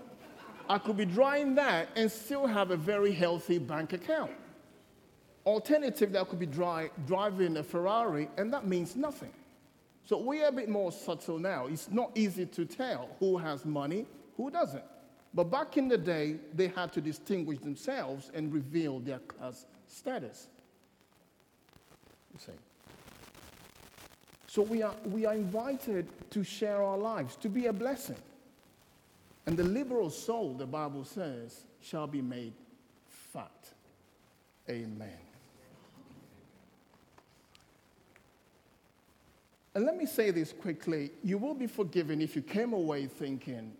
I 0.68 0.78
could 0.78 0.96
be 0.96 1.04
driving 1.04 1.56
that 1.56 1.88
and 1.96 2.10
still 2.10 2.46
have 2.46 2.70
a 2.70 2.76
very 2.76 3.10
healthy 3.10 3.58
bank 3.58 3.92
account. 3.92 4.30
Alternative, 5.44 6.12
that 6.12 6.28
could 6.28 6.38
be 6.38 6.46
dry, 6.46 6.90
driving 7.08 7.56
a 7.56 7.64
Ferrari, 7.64 8.28
and 8.36 8.52
that 8.52 8.68
means 8.68 8.94
nothing. 8.94 9.32
So 10.04 10.18
we're 10.18 10.46
a 10.46 10.52
bit 10.52 10.68
more 10.68 10.92
subtle 10.92 11.40
now. 11.40 11.66
It's 11.66 11.90
not 11.90 12.12
easy 12.14 12.46
to 12.46 12.64
tell 12.64 13.08
who 13.18 13.36
has 13.38 13.64
money, 13.64 14.06
who 14.36 14.50
doesn't. 14.50 14.84
But 15.32 15.44
back 15.44 15.76
in 15.76 15.88
the 15.88 15.98
day, 15.98 16.36
they 16.54 16.68
had 16.68 16.92
to 16.94 17.00
distinguish 17.00 17.60
themselves 17.60 18.30
and 18.34 18.52
reveal 18.52 18.98
their 18.98 19.20
class 19.20 19.66
status. 19.86 20.48
You 22.32 22.40
see. 22.40 22.52
So 24.48 24.62
we 24.62 24.82
are, 24.82 24.94
we 25.04 25.26
are 25.26 25.34
invited 25.34 26.08
to 26.30 26.42
share 26.42 26.82
our 26.82 26.98
lives, 26.98 27.36
to 27.36 27.48
be 27.48 27.66
a 27.66 27.72
blessing. 27.72 28.16
And 29.46 29.56
the 29.56 29.62
liberal 29.62 30.10
soul, 30.10 30.54
the 30.54 30.66
Bible 30.66 31.04
says, 31.04 31.64
shall 31.80 32.08
be 32.08 32.20
made 32.20 32.52
fat. 33.06 33.68
Amen. 34.68 35.18
And 39.74 39.84
let 39.84 39.96
me 39.96 40.06
say 40.06 40.32
this 40.32 40.52
quickly 40.52 41.12
you 41.22 41.38
will 41.38 41.54
be 41.54 41.68
forgiven 41.68 42.20
if 42.20 42.34
you 42.34 42.42
came 42.42 42.72
away 42.72 43.06
thinking, 43.06 43.72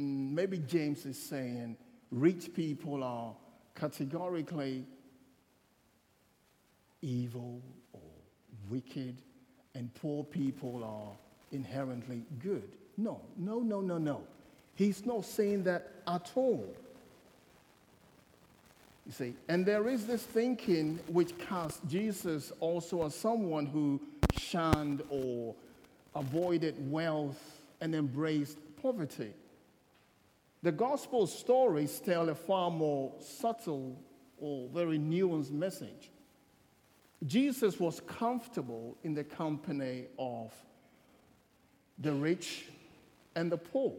Mm, 0.00 0.32
maybe 0.32 0.58
James 0.58 1.04
is 1.04 1.18
saying 1.18 1.76
rich 2.10 2.54
people 2.54 3.04
are 3.04 3.34
categorically 3.74 4.84
evil 7.02 7.60
or 7.92 8.00
wicked, 8.68 9.16
and 9.74 9.92
poor 9.94 10.24
people 10.24 10.82
are 10.84 11.16
inherently 11.52 12.22
good. 12.42 12.68
No, 12.96 13.20
no, 13.36 13.60
no, 13.60 13.80
no, 13.80 13.98
no. 13.98 14.22
He's 14.74 15.04
not 15.06 15.24
saying 15.24 15.64
that 15.64 15.90
at 16.06 16.30
all. 16.34 16.66
You 19.06 19.12
see, 19.12 19.34
and 19.48 19.64
there 19.64 19.88
is 19.88 20.06
this 20.06 20.22
thinking 20.22 20.98
which 21.08 21.36
casts 21.38 21.80
Jesus 21.88 22.52
also 22.60 23.04
as 23.06 23.14
someone 23.14 23.66
who 23.66 24.00
shunned 24.38 25.02
or 25.08 25.54
avoided 26.14 26.74
wealth 26.90 27.60
and 27.80 27.94
embraced 27.94 28.58
poverty. 28.80 29.32
The 30.62 30.72
gospel 30.72 31.26
stories 31.26 32.00
tell 32.00 32.28
a 32.28 32.34
far 32.34 32.70
more 32.70 33.14
subtle 33.18 33.98
or 34.38 34.68
very 34.68 34.98
nuanced 34.98 35.52
message. 35.52 36.10
Jesus 37.26 37.78
was 37.78 38.00
comfortable 38.00 38.96
in 39.02 39.14
the 39.14 39.24
company 39.24 40.06
of 40.18 40.52
the 41.98 42.12
rich 42.12 42.66
and 43.34 43.50
the 43.50 43.58
poor. 43.58 43.94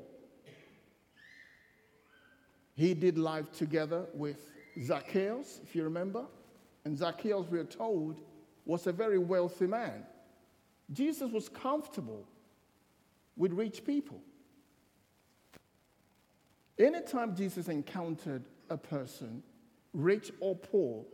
He 2.76 2.94
did 2.94 3.18
life 3.18 3.52
together 3.52 4.06
with 4.14 4.52
Zacchaeus, 4.82 5.60
if 5.64 5.76
you 5.76 5.84
remember. 5.84 6.26
And 6.86 6.98
Zacchaeus, 6.98 7.48
we 7.50 7.60
are 7.60 7.64
told, 7.64 8.22
was 8.66 8.88
a 8.88 8.92
very 8.92 9.20
wealthy 9.20 9.68
man. 9.68 10.04
Jesus 10.92 11.32
was 11.32 11.50
comfortable 11.50 12.26
with 13.38 13.54
rich 13.54 13.86
people. 13.86 14.20
Anytime 16.82 17.36
Jesus 17.36 17.68
encountered 17.68 18.44
a 18.70 18.78
person, 18.78 19.44
rich 19.94 20.32
or 20.40 20.56
poor, 20.56 21.06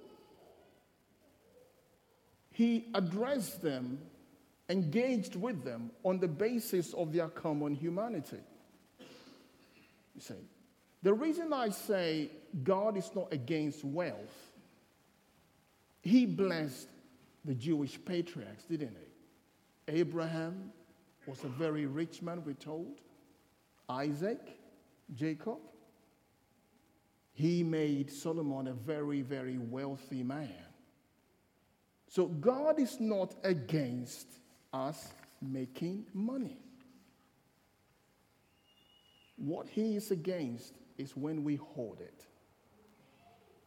he 2.51 2.87
addressed 2.93 3.61
them, 3.61 3.99
engaged 4.69 5.35
with 5.35 5.63
them 5.63 5.91
on 6.03 6.19
the 6.19 6.27
basis 6.27 6.93
of 6.93 7.11
their 7.11 7.27
common 7.27 7.75
humanity. 7.75 8.39
You 10.15 10.21
see, 10.21 10.33
the 11.03 11.13
reason 11.13 11.51
I 11.53 11.69
say 11.69 12.31
God 12.63 12.97
is 12.97 13.11
not 13.13 13.31
against 13.31 13.83
wealth, 13.83 14.51
he 16.01 16.25
blessed 16.25 16.87
the 17.43 17.53
Jewish 17.53 17.99
patriarchs, 18.03 18.63
didn't 18.63 18.95
he? 18.95 19.99
Abraham 19.99 20.71
was 21.27 21.43
a 21.43 21.49
very 21.49 21.85
rich 21.85 22.21
man, 22.21 22.41
we're 22.45 22.53
told. 22.53 23.01
Isaac, 23.89 24.56
Jacob. 25.13 25.57
He 27.33 27.63
made 27.63 28.11
Solomon 28.11 28.67
a 28.67 28.73
very, 28.73 29.21
very 29.21 29.57
wealthy 29.57 30.23
man. 30.23 30.49
So 32.07 32.25
God 32.25 32.79
is 32.79 32.99
not 32.99 33.35
against 33.43 34.27
us 34.73 35.13
making 35.41 36.05
money. 36.13 36.57
What 39.35 39.67
he 39.69 39.95
is 39.95 40.09
against 40.09 40.73
is 40.97 41.15
when 41.15 41.43
we 41.43 41.55
hoard 41.57 42.01
it 42.01 42.25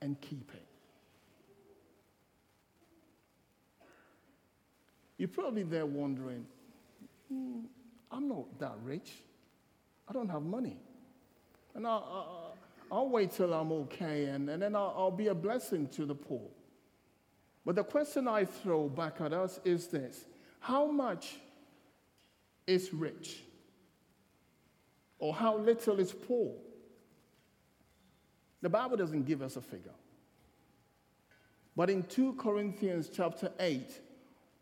and 0.02 0.20
keep 0.20 0.50
it. 0.52 0.66
You're 5.16 5.28
probably 5.28 5.62
there 5.62 5.86
wondering, 5.86 6.46
hmm, 7.28 7.60
I'm 8.10 8.26
not 8.26 8.58
that 8.58 8.74
rich. 8.82 9.12
I 10.08 10.12
don't 10.12 10.30
have 10.30 10.42
money. 10.42 10.78
And 11.74 11.86
I'll, 11.86 12.56
I'll, 12.90 13.08
wait 13.08 13.32
till 13.32 13.54
I'm 13.54 13.70
okay, 13.72 14.24
and, 14.26 14.50
and 14.50 14.60
then 14.60 14.74
I'll, 14.74 14.94
I'll 14.96 15.10
be 15.10 15.28
a 15.28 15.34
blessing 15.34 15.86
to 15.88 16.04
the 16.04 16.14
poor. 16.14 16.48
But 17.64 17.76
the 17.76 17.84
question 17.84 18.26
I 18.26 18.44
throw 18.44 18.88
back 18.88 19.20
at 19.20 19.32
us 19.32 19.60
is 19.64 19.86
this 19.88 20.24
How 20.58 20.90
much 20.90 21.36
is 22.66 22.92
rich? 22.92 23.42
Or 25.18 25.34
how 25.34 25.58
little 25.58 26.00
is 26.00 26.12
poor? 26.12 26.54
The 28.62 28.68
Bible 28.68 28.96
doesn't 28.96 29.24
give 29.24 29.42
us 29.42 29.56
a 29.56 29.60
figure. 29.60 29.92
But 31.76 31.90
in 31.90 32.02
2 32.04 32.34
Corinthians 32.34 33.10
chapter 33.14 33.52
8, 33.58 34.00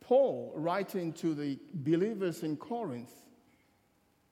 Paul, 0.01 0.53
writing 0.55 1.13
to 1.15 1.35
the 1.35 1.59
believers 1.75 2.43
in 2.43 2.57
Corinth, 2.57 3.13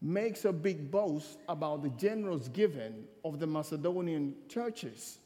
makes 0.00 0.44
a 0.44 0.52
big 0.52 0.90
boast 0.90 1.38
about 1.48 1.82
the 1.82 1.88
generous 1.90 2.48
giving 2.48 3.04
of 3.24 3.38
the 3.38 3.46
Macedonian 3.46 4.34
churches. 4.48 5.18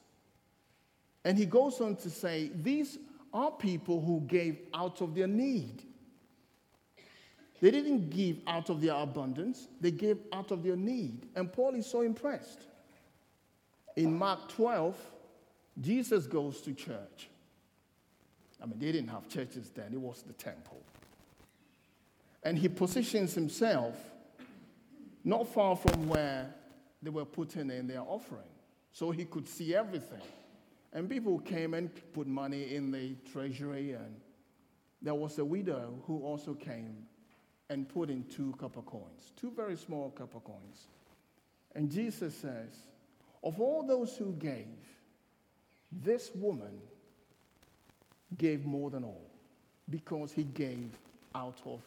And 1.25 1.37
he 1.37 1.47
goes 1.47 1.81
on 1.81 1.97
to 1.97 2.11
say, 2.11 2.51
These 2.55 2.99
are 3.33 3.51
people 3.51 4.01
who 4.01 4.21
gave 4.27 4.59
out 4.73 5.01
of 5.01 5.15
their 5.15 5.27
need. 5.27 5.83
They 7.61 7.71
didn't 7.71 8.09
give 8.09 8.39
out 8.47 8.71
of 8.71 8.81
their 8.81 8.95
abundance, 8.95 9.69
they 9.81 9.91
gave 9.91 10.19
out 10.33 10.51
of 10.51 10.63
their 10.63 10.77
need. 10.77 11.27
And 11.37 11.53
Paul 11.53 11.75
is 11.75 11.87
so 11.87 12.01
impressed. 12.01 12.67
In 13.97 14.17
Mark 14.17 14.49
12, 14.49 14.97
Jesus 15.81 16.27
goes 16.27 16.63
to 16.63 16.73
church. 16.73 17.29
I 18.63 18.67
mean, 18.67 18.79
they 18.79 18.93
didn't 18.93 19.09
have 19.09 19.29
churches 19.29 19.71
then, 19.75 19.93
it 19.93 20.01
was 20.01 20.23
the 20.23 20.33
temple. 20.33 20.81
And 22.43 22.59
he 22.59 22.69
positions 22.69 23.35
himself 23.35 23.95
not 25.25 25.47
far 25.49 25.77
from 25.77 26.09
where 26.09 26.55
they 27.03 27.11
were 27.11 27.25
putting 27.25 27.71
in 27.71 27.87
their 27.87 28.03
offering, 28.03 28.49
so 28.93 29.11
he 29.11 29.25
could 29.25 29.49
see 29.49 29.75
everything. 29.75 30.23
And 30.93 31.09
people 31.09 31.39
came 31.39 31.75
and 31.75 31.91
put 32.13 32.27
money 32.27 32.75
in 32.75 32.91
the 32.91 33.15
treasury, 33.33 33.93
and 33.93 34.21
there 35.01 35.15
was 35.15 35.39
a 35.39 35.45
widow 35.45 35.95
who 36.07 36.23
also 36.23 36.55
came 36.55 37.07
and 37.69 37.89
put 37.89 38.11
in 38.11 38.25
two 38.25 38.55
copper 38.59 38.83
coins, 38.83 39.33
two 39.37 39.53
very 39.53 39.77
small 39.77 40.11
copper 40.11 40.41
coins. 40.41 40.89
And 41.75 41.91
Jesus 41.91 42.35
says, 42.35 42.75
Of 43.45 43.61
all 43.61 43.87
those 43.87 44.17
who 44.17 44.33
gave, 44.33 44.67
this 45.93 46.31
woman 46.35 46.81
gave 48.37 48.65
more 48.65 48.91
than 48.91 49.05
all 49.05 49.31
because 49.89 50.33
he 50.33 50.45
gave 50.45 50.91
out 51.35 51.59
of 51.65 51.81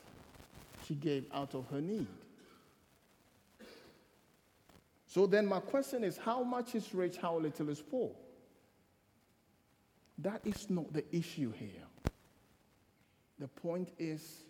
she 0.88 0.96
gave 0.96 1.26
out 1.34 1.56
of 1.56 1.66
her 1.70 1.80
need. 1.80 2.08
So 5.14 5.28
then 5.28 5.46
my 5.46 5.60
question 5.60 6.04
is 6.04 6.18
how 6.18 6.42
much 6.42 6.74
is 6.74 6.92
rich, 6.92 7.18
how 7.18 7.38
little 7.38 7.70
is 7.70 7.80
poor? 7.80 8.10
That 10.18 10.42
is 10.44 10.72
not 10.72 10.92
the 10.92 11.06
issue 11.16 11.52
here. 11.52 11.86
The 13.38 13.48
point 13.48 13.90
is 14.00 14.42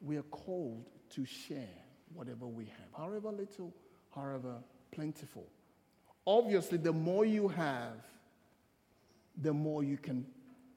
we 0.00 0.16
are 0.16 0.22
called 0.22 0.86
to 1.10 1.26
share 1.26 1.76
whatever 2.14 2.46
we 2.46 2.64
have, 2.64 2.88
however 2.96 3.30
little, 3.30 3.74
however 4.14 4.54
plentiful. 4.92 5.46
Obviously, 6.26 6.78
the 6.78 6.92
more 6.92 7.26
you 7.26 7.48
have, 7.48 8.02
the 9.42 9.52
more 9.52 9.84
you 9.84 9.98
can 9.98 10.24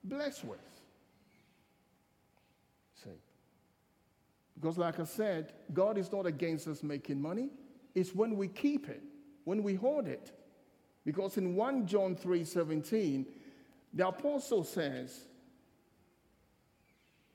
bless 0.04 0.44
with. 0.44 0.60
See? 3.02 3.12
Because, 4.56 4.78
like 4.78 5.00
I 5.00 5.06
said, 5.06 5.54
God 5.74 5.98
is 5.98 6.12
not 6.12 6.26
against 6.26 6.68
us 6.68 6.84
making 6.84 7.22
money, 7.22 7.50
it's 7.96 8.14
when 8.14 8.38
we 8.38 8.48
keep 8.48 8.90
it, 8.90 9.04
when 9.44 9.64
we 9.64 9.76
hoard 9.76 10.08
it. 10.08 10.32
Because 11.06 11.38
in 11.38 11.56
1 11.56 11.86
John 11.86 12.16
3 12.16 12.44
17, 12.46 13.26
the 13.94 14.08
apostle 14.08 14.64
says, 14.64 15.26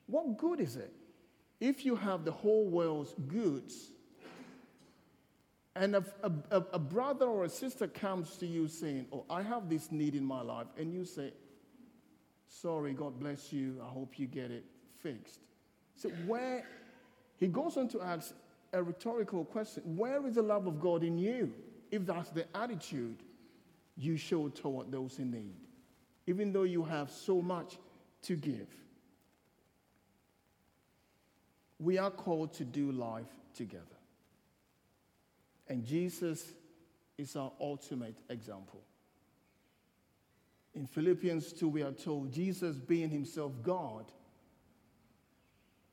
What 0.07 0.37
good 0.37 0.59
is 0.59 0.75
it 0.75 0.93
if 1.59 1.85
you 1.85 1.95
have 1.95 2.25
the 2.25 2.31
whole 2.31 2.65
world's 2.65 3.13
goods 3.27 3.91
and 5.75 5.95
a, 5.95 6.03
a, 6.23 6.57
a, 6.73 6.79
brother 6.79 7.25
or 7.25 7.45
a 7.45 7.49
sister 7.49 7.87
comes 7.87 8.35
to 8.37 8.45
you 8.45 8.67
saying, 8.67 9.05
Oh, 9.13 9.25
I 9.29 9.41
have 9.41 9.69
this 9.69 9.91
need 9.91 10.15
in 10.15 10.25
my 10.25 10.41
life, 10.41 10.67
and 10.77 10.93
you 10.93 11.05
say, 11.05 11.31
Sorry, 12.47 12.93
God 12.93 13.19
bless 13.19 13.53
you, 13.53 13.79
I 13.81 13.87
hope 13.87 14.17
you 14.17 14.27
get 14.27 14.51
it 14.51 14.65
fixed. 15.01 15.39
So, 15.95 16.09
where 16.25 16.65
he 17.37 17.47
goes 17.47 17.77
on 17.77 17.87
to 17.89 18.01
ask 18.01 18.33
a 18.73 18.83
rhetorical 18.83 19.45
question 19.45 19.83
Where 19.97 20.25
is 20.27 20.35
the 20.35 20.41
love 20.41 20.67
of 20.67 20.79
God 20.79 21.03
in 21.03 21.17
you? 21.17 21.53
If 21.91 22.05
that's 22.05 22.29
the 22.29 22.45
attitude 22.55 23.17
you 23.97 24.15
show 24.15 24.47
toward 24.49 24.91
those 24.91 25.19
in 25.19 25.31
need, 25.31 25.55
even 26.27 26.53
though 26.53 26.63
you 26.63 26.83
have 26.83 27.09
so 27.09 27.41
much 27.41 27.77
to 28.23 28.35
give. 28.35 28.67
We 31.79 31.97
are 31.97 32.11
called 32.11 32.53
to 32.55 32.65
do 32.65 32.91
life 32.91 33.31
together. 33.55 33.83
And 35.67 35.85
Jesus 35.85 36.53
is 37.17 37.35
our 37.35 37.51
ultimate 37.59 38.15
example. 38.29 38.81
In 40.73 40.85
Philippians 40.85 41.53
2, 41.53 41.67
we 41.67 41.83
are 41.83 41.91
told 41.91 42.31
Jesus, 42.31 42.77
being 42.77 43.09
himself 43.09 43.51
God, 43.63 44.05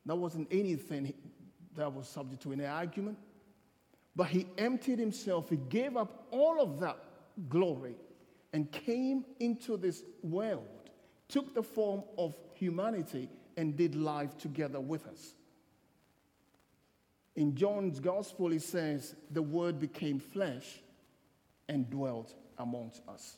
There 0.05 0.15
wasn't 0.15 0.47
anything 0.51 1.13
that 1.77 1.93
was 1.93 2.07
subject 2.07 2.43
to 2.43 2.51
any 2.51 2.65
argument. 2.65 3.17
But 4.15 4.27
he 4.27 4.47
emptied 4.57 4.99
himself, 4.99 5.49
he 5.49 5.57
gave 5.57 5.95
up 5.95 6.27
all 6.31 6.61
of 6.61 6.79
that 6.79 6.97
glory 7.49 7.95
and 8.51 8.71
came 8.71 9.23
into 9.39 9.77
this 9.77 10.03
world, 10.23 10.67
took 11.27 11.53
the 11.53 11.63
form 11.63 12.03
of 12.17 12.35
humanity, 12.55 13.29
and 13.55 13.75
did 13.75 13.95
life 13.95 14.37
together 14.37 14.79
with 14.79 15.07
us. 15.07 15.33
In 17.35 17.55
John's 17.55 17.99
gospel, 17.99 18.49
he 18.49 18.59
says, 18.59 19.15
The 19.29 19.41
word 19.41 19.79
became 19.79 20.19
flesh 20.19 20.79
and 21.69 21.89
dwelt 21.89 22.33
amongst 22.57 23.01
us, 23.07 23.37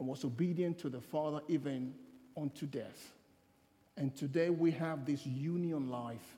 and 0.00 0.08
was 0.08 0.24
obedient 0.24 0.78
to 0.78 0.88
the 0.88 1.00
Father 1.00 1.40
even 1.46 1.94
unto 2.36 2.66
death. 2.66 3.13
And 3.96 4.14
today 4.14 4.50
we 4.50 4.72
have 4.72 5.04
this 5.06 5.24
union 5.24 5.88
life 5.88 6.36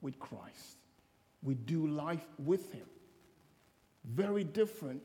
with 0.00 0.18
Christ. 0.18 0.78
We 1.42 1.54
do 1.54 1.86
life 1.86 2.24
with 2.38 2.72
Him. 2.72 2.86
Very 4.04 4.44
different, 4.44 5.02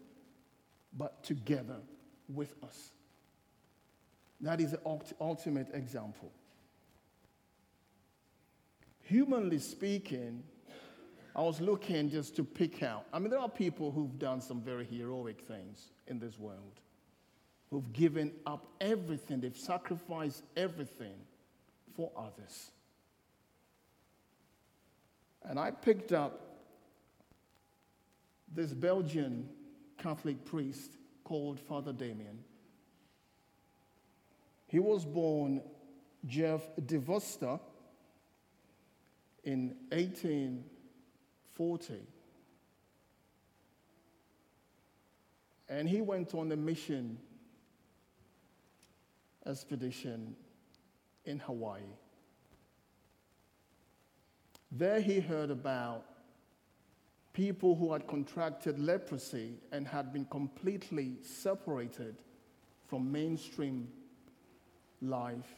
but 0.97 1.23
together 1.23 1.77
with 2.33 2.53
us. 2.63 2.91
That 4.41 4.62
is 4.62 4.71
the 4.71 4.79
ultimate 5.19 5.67
example. 5.73 6.31
Humanly 9.01 9.59
speaking, 9.59 10.43
I 11.35 11.41
was 11.41 11.59
looking 11.59 12.09
just 12.09 12.35
to 12.38 12.43
pick 12.43 12.83
out. 12.83 13.05
I 13.12 13.19
mean, 13.19 13.29
there 13.29 13.39
are 13.39 13.49
people 13.49 13.91
who've 13.91 14.17
done 14.17 14.39
some 14.39 14.62
very 14.62 14.85
heroic 14.85 15.41
things 15.41 15.91
in 16.07 16.19
this 16.19 16.39
world, 16.39 16.79
who've 17.69 17.91
given 17.91 18.31
up 18.45 18.67
everything, 18.79 19.41
they've 19.41 19.57
sacrificed 19.57 20.43
everything 20.55 21.15
for 21.99 22.12
others. 22.15 22.71
And 25.43 25.59
I 25.59 25.71
picked 25.71 26.13
up 26.13 26.39
this 28.55 28.73
Belgian 28.73 29.49
Catholic 29.97 30.45
priest 30.45 30.93
called 31.25 31.59
Father 31.59 31.91
Damien. 31.91 32.39
He 34.67 34.79
was 34.79 35.03
born 35.03 35.62
Jeff 36.25 36.62
de 36.85 36.99
in 39.43 39.75
1840. 39.91 41.95
And 45.67 45.89
he 45.89 45.99
went 45.99 46.33
on 46.33 46.49
a 46.53 46.55
mission 46.55 47.17
expedition 49.45 50.38
in 51.29 51.37
Hawaii. 51.39 51.81
There 54.71 54.99
he 54.99 55.19
heard 55.19 55.51
about 55.51 56.03
people 57.33 57.75
who 57.75 57.93
had 57.93 58.07
contracted 58.07 58.79
leprosy 58.79 59.53
and 59.71 59.87
had 59.87 60.11
been 60.11 60.25
completely 60.25 61.13
separated 61.21 62.15
from 62.87 63.11
mainstream 63.11 63.87
life, 65.01 65.53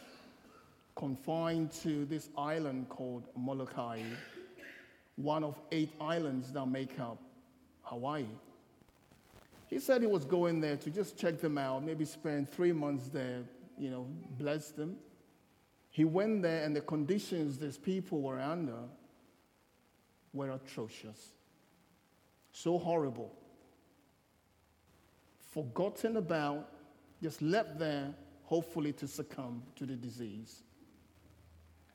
confined 0.95 1.71
to 1.71 2.05
this 2.05 2.29
island 2.37 2.89
called 2.89 3.23
Molokai, 3.35 4.01
one 5.15 5.43
of 5.43 5.57
eight 5.71 5.91
islands 6.01 6.51
that 6.51 6.65
make 6.65 6.99
up 6.99 7.17
Hawaii. 7.83 8.25
He 9.67 9.79
said 9.79 10.01
he 10.01 10.07
was 10.07 10.25
going 10.25 10.59
there 10.59 10.75
to 10.75 10.89
just 10.89 11.17
check 11.17 11.39
them 11.39 11.57
out, 11.57 11.83
maybe 11.83 12.03
spend 12.03 12.49
three 12.49 12.73
months 12.73 13.07
there, 13.07 13.43
you 13.77 13.89
know, 13.89 14.05
bless 14.37 14.71
them. 14.71 14.97
He 15.91 16.05
went 16.05 16.41
there, 16.41 16.63
and 16.63 16.75
the 16.75 16.81
conditions 16.81 17.57
these 17.57 17.77
people 17.77 18.21
were 18.21 18.39
under 18.39 18.79
were 20.33 20.51
atrocious. 20.51 21.33
So 22.53 22.77
horrible. 22.77 23.31
Forgotten 25.51 26.15
about, 26.15 26.69
just 27.21 27.41
left 27.41 27.77
there, 27.77 28.13
hopefully 28.45 28.93
to 28.93 29.07
succumb 29.07 29.63
to 29.75 29.85
the 29.85 29.95
disease. 29.95 30.63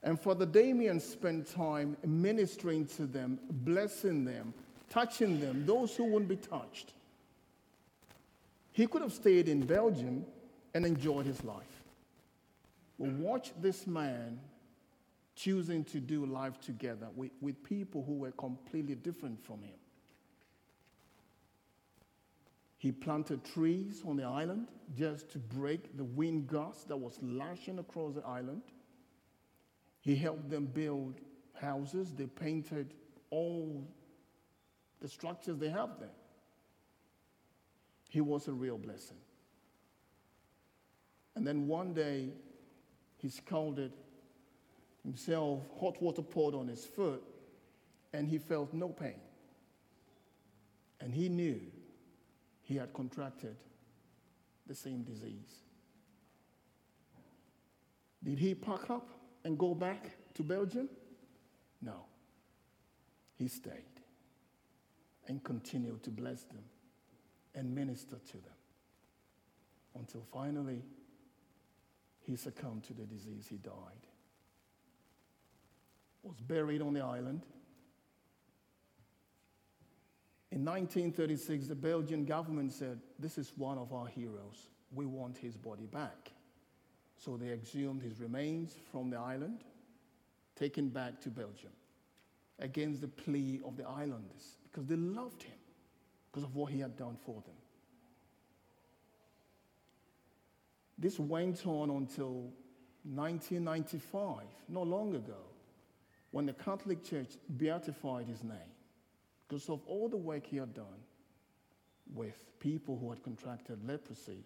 And 0.02 0.20
Father 0.20 0.46
Damien 0.46 1.00
spent 1.00 1.50
time 1.50 1.96
ministering 2.06 2.87
to 2.96 3.06
them, 3.06 3.40
blessing 3.50 4.24
them, 4.26 4.52
touching 4.90 5.40
them, 5.40 5.64
those 5.64 5.96
who 5.96 6.04
wouldn't 6.04 6.28
be 6.28 6.37
touched. 6.37 6.92
He 8.72 8.87
could 8.87 9.00
have 9.00 9.12
stayed 9.12 9.48
in 9.48 9.64
Belgium 9.64 10.26
and 10.74 10.85
enjoyed 10.85 11.24
his 11.24 11.42
life. 11.42 11.75
Well, 12.98 13.11
watch 13.18 13.52
this 13.61 13.87
man 13.87 14.40
choosing 15.35 15.85
to 15.85 16.00
do 16.00 16.24
life 16.24 16.59
together 16.61 17.09
with, 17.14 17.30
with 17.40 17.62
people 17.62 18.02
who 18.04 18.14
were 18.14 18.32
completely 18.32 18.94
different 18.94 19.44
from 19.44 19.62
him. 19.62 19.76
He 22.78 22.92
planted 22.92 23.44
trees 23.44 24.02
on 24.06 24.16
the 24.16 24.24
island 24.24 24.68
just 24.96 25.30
to 25.32 25.38
break 25.38 25.96
the 25.96 26.04
wind 26.04 26.46
gust 26.46 26.88
that 26.88 26.96
was 26.96 27.18
lashing 27.22 27.78
across 27.78 28.14
the 28.14 28.24
island. 28.26 28.62
He 30.00 30.14
helped 30.14 30.48
them 30.48 30.66
build 30.66 31.20
houses. 31.54 32.12
They 32.14 32.26
painted 32.26 32.94
all 33.30 33.87
the 35.00 35.09
structures 35.09 35.59
they 35.59 35.68
have 35.68 35.98
there. 35.98 36.09
He 38.09 38.20
was 38.20 38.48
a 38.48 38.52
real 38.52 38.78
blessing. 38.78 39.18
And 41.35 41.46
then 41.46 41.66
one 41.66 41.92
day, 41.92 42.30
he 43.16 43.29
scalded 43.29 43.92
himself, 45.05 45.61
hot 45.79 46.00
water 46.02 46.22
poured 46.22 46.55
on 46.55 46.68
his 46.68 46.85
foot, 46.85 47.22
and 48.12 48.29
he 48.29 48.38
felt 48.38 48.72
no 48.74 48.88
pain. 48.88 49.20
And 51.00 51.14
he 51.14 51.29
knew 51.29 51.61
he 52.62 52.76
had 52.76 52.92
contracted 52.92 53.57
the 54.66 54.74
same 54.74 55.02
disease. 55.02 55.62
Did 58.24 58.38
he 58.38 58.55
pack 58.55 58.90
up 58.90 59.09
and 59.44 59.57
go 59.57 59.74
back 59.74 60.11
to 60.35 60.42
Belgium? 60.42 60.88
No. 61.81 62.07
He 63.37 63.46
stayed 63.46 63.85
and 65.29 65.42
continued 65.44 66.02
to 66.05 66.11
bless 66.11 66.42
them 66.44 66.64
and 67.55 67.72
minister 67.74 68.16
to 68.26 68.33
them 68.33 68.57
until 69.94 70.24
finally 70.33 70.83
he 72.26 72.36
succumbed 72.36 72.84
to 72.84 72.92
the 72.92 73.04
disease, 73.04 73.46
he 73.48 73.56
died. 73.56 73.72
Was 76.22 76.40
buried 76.40 76.82
on 76.82 76.92
the 76.92 77.00
island. 77.00 77.42
In 80.50 80.64
1936, 80.64 81.68
the 81.68 81.74
Belgian 81.74 82.24
government 82.24 82.72
said, 82.72 83.00
This 83.18 83.38
is 83.38 83.52
one 83.56 83.78
of 83.78 83.92
our 83.92 84.06
heroes. 84.06 84.68
We 84.92 85.06
want 85.06 85.36
his 85.36 85.56
body 85.56 85.86
back. 85.86 86.32
So 87.16 87.36
they 87.36 87.50
exhumed 87.50 88.02
his 88.02 88.20
remains 88.20 88.74
from 88.90 89.10
the 89.10 89.18
island, 89.18 89.62
taken 90.56 90.88
back 90.88 91.20
to 91.22 91.30
Belgium 91.30 91.72
against 92.58 93.00
the 93.02 93.08
plea 93.08 93.60
of 93.64 93.76
the 93.76 93.86
islanders 93.86 94.56
because 94.64 94.86
they 94.86 94.96
loved 94.96 95.42
him 95.42 95.58
because 96.30 96.44
of 96.44 96.54
what 96.54 96.72
he 96.72 96.80
had 96.80 96.96
done 96.96 97.16
for 97.24 97.34
them. 97.34 97.54
This 100.98 101.18
went 101.18 101.66
on 101.66 101.90
until 101.90 102.50
1995, 103.04 104.42
not 104.68 104.87
long 104.87 105.14
ago, 105.14 105.44
when 106.30 106.46
the 106.46 106.52
Catholic 106.54 107.04
Church 107.04 107.35
beatified 107.56 108.26
his 108.26 108.42
name 108.42 108.72
because 109.46 109.68
of 109.68 109.80
all 109.87 110.09
the 110.09 110.16
work 110.16 110.46
he 110.46 110.56
had 110.56 110.74
done 110.74 111.04
with 112.14 112.44
people 112.61 112.98
who 112.98 113.11
had 113.11 113.22
contracted 113.22 113.87
leprosy. 113.87 114.44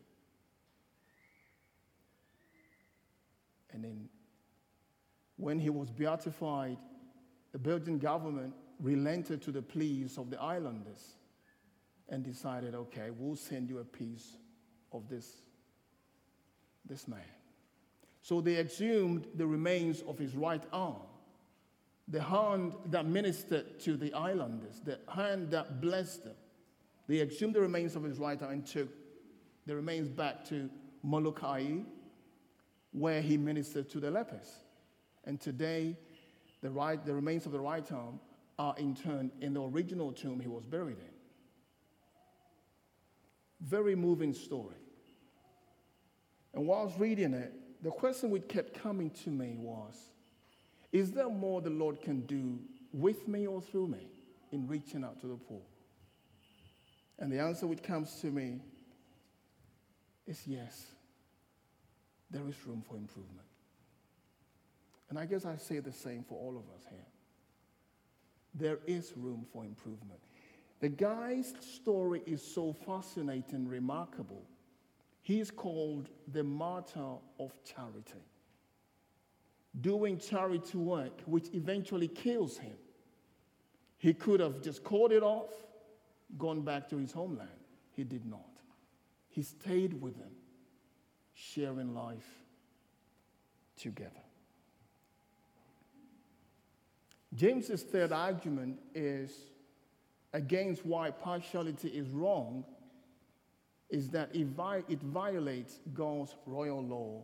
And 3.72 3.84
then, 3.84 4.08
when 5.36 5.58
he 5.58 5.70
was 5.70 5.90
beatified, 5.90 6.76
the 7.52 7.58
Belgian 7.58 7.98
government 7.98 8.54
relented 8.80 9.40
to 9.42 9.52
the 9.52 9.62
pleas 9.62 10.18
of 10.18 10.30
the 10.30 10.40
islanders 10.40 11.14
and 12.08 12.24
decided, 12.24 12.74
okay, 12.74 13.10
we'll 13.16 13.36
send 13.36 13.68
you 13.68 13.78
a 13.78 13.84
piece 13.84 14.36
of 14.92 15.08
this 15.08 15.42
this 16.86 17.06
man. 17.08 17.20
So 18.22 18.40
they 18.40 18.58
exhumed 18.58 19.26
the 19.34 19.46
remains 19.46 20.02
of 20.02 20.18
his 20.18 20.34
right 20.34 20.62
arm, 20.72 21.02
the 22.08 22.22
hand 22.22 22.74
that 22.86 23.06
ministered 23.06 23.80
to 23.80 23.96
the 23.96 24.12
islanders, 24.12 24.80
the 24.84 24.98
hand 25.08 25.50
that 25.52 25.80
blessed 25.80 26.24
them. 26.24 26.34
They 27.06 27.20
exhumed 27.20 27.54
the 27.54 27.60
remains 27.60 27.96
of 27.96 28.02
his 28.02 28.18
right 28.18 28.40
arm 28.40 28.52
and 28.52 28.66
took 28.66 28.88
the 29.66 29.74
remains 29.74 30.08
back 30.08 30.44
to 30.48 30.68
Molokai, 31.02 31.78
where 32.92 33.22
he 33.22 33.36
ministered 33.36 33.88
to 33.90 34.00
the 34.00 34.10
lepers. 34.10 34.48
And 35.24 35.40
today, 35.40 35.96
the, 36.60 36.70
right, 36.70 37.04
the 37.04 37.14
remains 37.14 37.46
of 37.46 37.52
the 37.52 37.60
right 37.60 37.90
arm 37.92 38.20
are 38.58 38.74
interned 38.78 39.30
in 39.40 39.54
the 39.54 39.62
original 39.62 40.12
tomb 40.12 40.40
he 40.40 40.48
was 40.48 40.64
buried 40.64 40.98
in. 40.98 41.04
Very 43.60 43.94
moving 43.94 44.34
story. 44.34 44.79
And 46.54 46.66
while 46.66 46.80
I 46.80 46.84
was 46.84 46.98
reading 46.98 47.34
it, 47.34 47.52
the 47.82 47.90
question 47.90 48.30
which 48.30 48.48
kept 48.48 48.80
coming 48.80 49.10
to 49.24 49.30
me 49.30 49.56
was 49.58 49.96
Is 50.92 51.12
there 51.12 51.28
more 51.28 51.60
the 51.60 51.70
Lord 51.70 52.00
can 52.00 52.20
do 52.22 52.58
with 52.92 53.28
me 53.28 53.46
or 53.46 53.60
through 53.60 53.88
me 53.88 54.08
in 54.52 54.66
reaching 54.66 55.04
out 55.04 55.20
to 55.20 55.26
the 55.26 55.36
poor? 55.36 55.62
And 57.18 57.30
the 57.30 57.38
answer 57.40 57.66
which 57.66 57.82
comes 57.82 58.20
to 58.22 58.28
me 58.28 58.60
is 60.26 60.42
yes. 60.46 60.86
There 62.30 62.46
is 62.48 62.54
room 62.66 62.82
for 62.86 62.96
improvement. 62.96 63.46
And 65.08 65.18
I 65.18 65.26
guess 65.26 65.44
I 65.44 65.56
say 65.56 65.80
the 65.80 65.92
same 65.92 66.24
for 66.28 66.38
all 66.38 66.56
of 66.56 66.64
us 66.74 66.86
here. 66.88 67.06
There 68.54 68.78
is 68.86 69.12
room 69.16 69.44
for 69.52 69.64
improvement. 69.64 70.20
The 70.80 70.88
guy's 70.88 71.52
story 71.60 72.22
is 72.26 72.42
so 72.42 72.72
fascinating, 72.72 73.68
remarkable. 73.68 74.44
He's 75.22 75.50
called 75.50 76.09
the 76.33 76.42
martyr 76.42 77.16
of 77.38 77.52
charity, 77.64 78.24
doing 79.80 80.18
charity 80.18 80.78
work, 80.78 81.20
which 81.26 81.48
eventually 81.52 82.09
kills 82.09 82.59
him. 82.59 82.76
He 83.98 84.14
could 84.14 84.40
have 84.40 84.62
just 84.62 84.83
called 84.83 85.12
it 85.12 85.22
off, 85.22 85.52
gone 86.38 86.62
back 86.62 86.88
to 86.90 86.96
his 86.96 87.12
homeland. 87.12 87.50
He 87.92 88.02
did 88.02 88.24
not. 88.24 88.48
He 89.28 89.42
stayed 89.42 90.00
with 90.00 90.18
them, 90.18 90.33
sharing 91.35 91.94
life 91.94 92.28
together. 93.76 94.11
James's 97.35 97.83
third 97.83 98.11
argument 98.11 98.78
is 98.94 99.30
against 100.33 100.85
why 100.85 101.11
partiality 101.11 101.88
is 101.88 102.09
wrong 102.09 102.64
is 103.90 104.09
that 104.11 104.35
it, 104.35 104.46
vi- 104.46 104.85
it 104.88 105.00
violates 105.03 105.81
God's 105.94 106.37
royal 106.46 106.83
law 106.83 107.22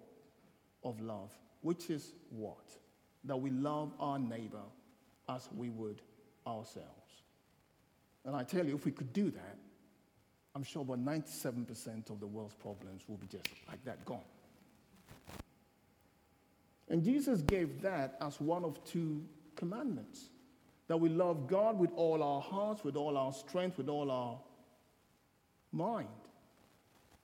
of 0.85 1.01
love, 1.01 1.31
which 1.63 1.91
is 1.91 2.13
what? 2.31 2.77
That 3.25 3.37
we 3.37 3.51
love 3.51 3.93
our 3.99 4.19
neighbor 4.19 4.63
as 5.29 5.49
we 5.57 5.71
would 5.71 6.03
ourselves. 6.47 6.91
And 8.25 8.35
I 8.35 8.43
tell 8.43 8.67
you, 8.67 8.75
if 8.75 8.85
we 8.85 8.93
could 8.93 9.13
do 9.13 9.31
that, 9.31 9.57
I'm 10.55 10.63
sure 10.63 10.83
about 10.83 11.05
97% 11.05 12.11
of 12.11 12.19
the 12.19 12.27
world's 12.27 12.55
problems 12.55 13.03
will 13.07 13.19
be 13.19 13.27
just 13.27 13.47
like 13.69 13.85
that 13.85 14.05
gone. 14.05 14.21
And 16.89 17.03
Jesus 17.03 17.43
gave 17.43 17.83
that 17.83 18.17
as 18.21 18.41
one 18.41 18.65
of 18.65 18.83
two 18.85 19.23
commandments 19.55 20.31
that 20.89 20.97
we 20.97 21.09
love 21.09 21.47
God 21.47 21.79
with 21.79 21.91
all 21.95 22.23
our 22.23 22.41
hearts, 22.41 22.85
with 22.85 22.97
all 22.97 23.17
our 23.17 23.33
strength, 23.33 23.77
with 23.77 23.89
all 23.89 24.11
our 24.11 24.39
mind, 25.73 26.09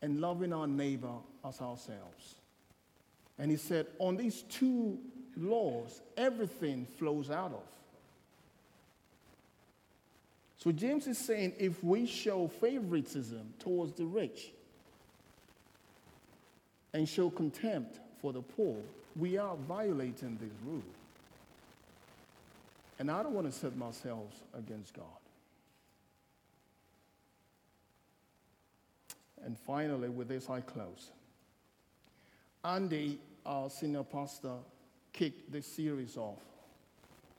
and 0.02 0.20
loving 0.20 0.52
our 0.52 0.66
neighbor 0.66 1.14
as 1.46 1.60
ourselves. 1.60 2.34
And 3.38 3.50
he 3.50 3.56
said, 3.56 3.86
on 3.98 4.16
these 4.16 4.42
two 4.42 4.98
laws, 5.36 6.02
everything 6.16 6.86
flows 6.98 7.30
out 7.30 7.52
of. 7.52 7.62
So 10.58 10.70
James 10.70 11.06
is 11.06 11.18
saying 11.18 11.54
if 11.58 11.82
we 11.82 12.06
show 12.06 12.46
favoritism 12.46 13.54
towards 13.58 13.92
the 13.94 14.04
rich 14.04 14.52
and 16.92 17.08
show 17.08 17.30
contempt 17.30 17.98
for 18.20 18.32
the 18.32 18.42
poor, 18.42 18.76
we 19.16 19.38
are 19.38 19.56
violating 19.56 20.38
this 20.40 20.52
rule. 20.64 20.82
And 22.98 23.10
I 23.10 23.22
don't 23.24 23.32
want 23.32 23.50
to 23.50 23.52
set 23.52 23.76
myself 23.76 24.28
against 24.56 24.94
God. 24.94 25.06
And 29.44 29.59
finally, 29.59 30.09
with 30.09 30.28
this, 30.28 30.48
I 30.48 30.61
close. 30.61 31.11
Andy, 32.64 33.18
our 33.44 33.68
senior 33.68 34.05
pastor, 34.05 34.55
kicked 35.12 35.52
this 35.52 35.66
series 35.66 36.16
off 36.16 36.38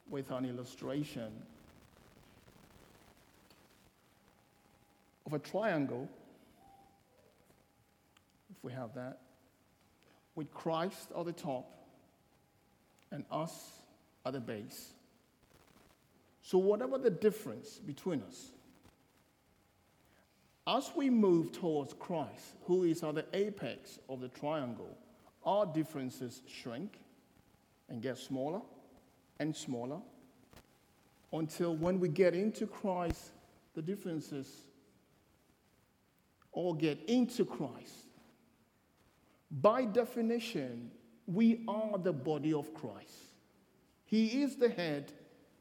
with 0.09 0.29
an 0.31 0.45
illustration 0.45 1.31
of 5.25 5.33
a 5.33 5.39
triangle, 5.39 6.09
if 8.51 8.63
we 8.63 8.71
have 8.73 8.93
that, 8.95 9.19
with 10.35 10.53
Christ 10.53 11.09
at 11.17 11.25
the 11.25 11.31
top 11.31 11.69
and 13.11 13.23
us 13.31 13.71
at 14.25 14.33
the 14.33 14.39
base. 14.39 14.93
So, 16.41 16.57
whatever 16.57 16.97
the 16.97 17.09
difference 17.09 17.77
between 17.77 18.21
us, 18.23 18.51
as 20.65 20.91
we 20.95 21.09
move 21.09 21.51
towards 21.51 21.93
Christ, 21.93 22.55
who 22.65 22.83
is 22.83 23.03
at 23.03 23.15
the 23.15 23.25
apex 23.33 23.99
of 24.07 24.21
the 24.21 24.29
triangle, 24.29 24.97
our 25.45 25.65
differences 25.65 26.41
shrink 26.47 26.99
and 27.89 28.01
get 28.01 28.17
smaller 28.17 28.61
and 29.39 29.55
smaller 29.55 29.99
until 31.33 31.75
when 31.75 31.99
we 31.99 32.07
get 32.07 32.33
into 32.33 32.65
Christ, 32.65 33.31
the 33.73 33.81
differences 33.81 34.47
all 36.51 36.73
get 36.73 36.99
into 37.07 37.43
Christ. 37.43 38.05
By 39.51 39.85
definition, 39.85 40.91
we 41.25 41.63
are 41.67 41.97
the 41.97 42.13
body 42.13 42.53
of 42.53 42.73
Christ. 42.73 43.33
He 44.05 44.43
is 44.43 44.55
the 44.55 44.69
head, 44.69 45.11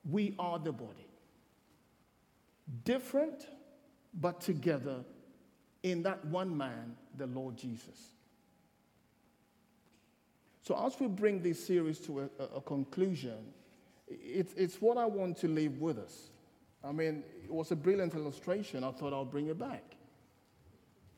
we 0.09 0.35
are 0.39 0.59
the 0.59 0.73
body. 0.73 1.09
Different, 2.85 3.47
but 4.15 4.41
together 4.41 5.05
in 5.83 6.03
that 6.03 6.25
one 6.27 6.57
man, 6.57 6.97
the 7.17 7.27
Lord 7.27 7.57
Jesus. 7.57 8.13
So, 10.63 10.77
as 10.87 10.99
we 11.01 11.09
bring 11.09 11.43
this 11.43 11.65
series 11.65 11.99
to 12.01 12.21
a, 12.39 12.45
a 12.57 12.61
conclusion, 12.61 13.39
it's, 14.07 14.53
it's 14.55 14.81
what 14.81 14.97
I 14.97 15.07
want 15.07 15.39
to 15.39 15.49
leave 15.49 15.79
with 15.79 15.99
us. 15.99 16.31
I 16.85 16.93
mean, 16.93 17.25
it 17.45 17.51
was 17.51 17.71
a 17.73 17.77
brilliant 17.77 18.15
illustration. 18.15 18.85
I 18.85 18.93
thought 18.93 19.13
I'll 19.13 19.25
bring 19.25 19.49
it 19.49 19.59
back. 19.59 19.83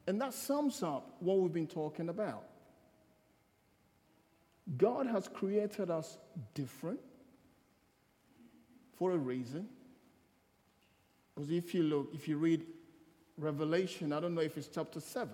And 0.06 0.20
that 0.20 0.34
sums 0.34 0.82
up 0.82 1.16
what 1.20 1.38
we've 1.38 1.52
been 1.52 1.66
talking 1.66 2.08
about. 2.08 2.44
God 4.76 5.06
has 5.06 5.28
created 5.28 5.90
us 5.90 6.18
different 6.54 7.00
for 8.98 9.12
a 9.12 9.16
reason. 9.16 9.68
Because 11.34 11.50
if 11.50 11.74
you 11.74 11.82
look, 11.82 12.10
if 12.14 12.28
you 12.28 12.36
read 12.36 12.64
Revelation, 13.36 14.12
I 14.12 14.20
don't 14.20 14.34
know 14.34 14.40
if 14.40 14.56
it's 14.56 14.68
chapter 14.68 15.00
7, 15.00 15.30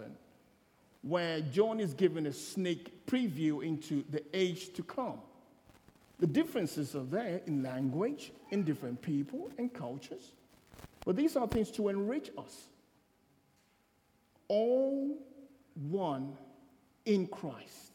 where 1.02 1.40
John 1.40 1.80
is 1.80 1.94
given 1.94 2.26
a 2.26 2.32
sneak 2.32 3.06
preview 3.06 3.64
into 3.64 4.04
the 4.10 4.22
age 4.32 4.72
to 4.74 4.82
come. 4.82 5.20
The 6.18 6.26
differences 6.26 6.94
are 6.94 7.04
there 7.04 7.40
in 7.46 7.62
language, 7.62 8.32
in 8.50 8.62
different 8.62 9.00
people 9.00 9.50
and 9.58 9.72
cultures. 9.72 10.32
But 11.04 11.16
these 11.16 11.36
are 11.36 11.46
things 11.46 11.70
to 11.72 11.88
enrich 11.88 12.30
us. 12.36 12.64
All 14.48 15.16
one 15.74 16.36
in 17.04 17.26
Christ. 17.26 17.92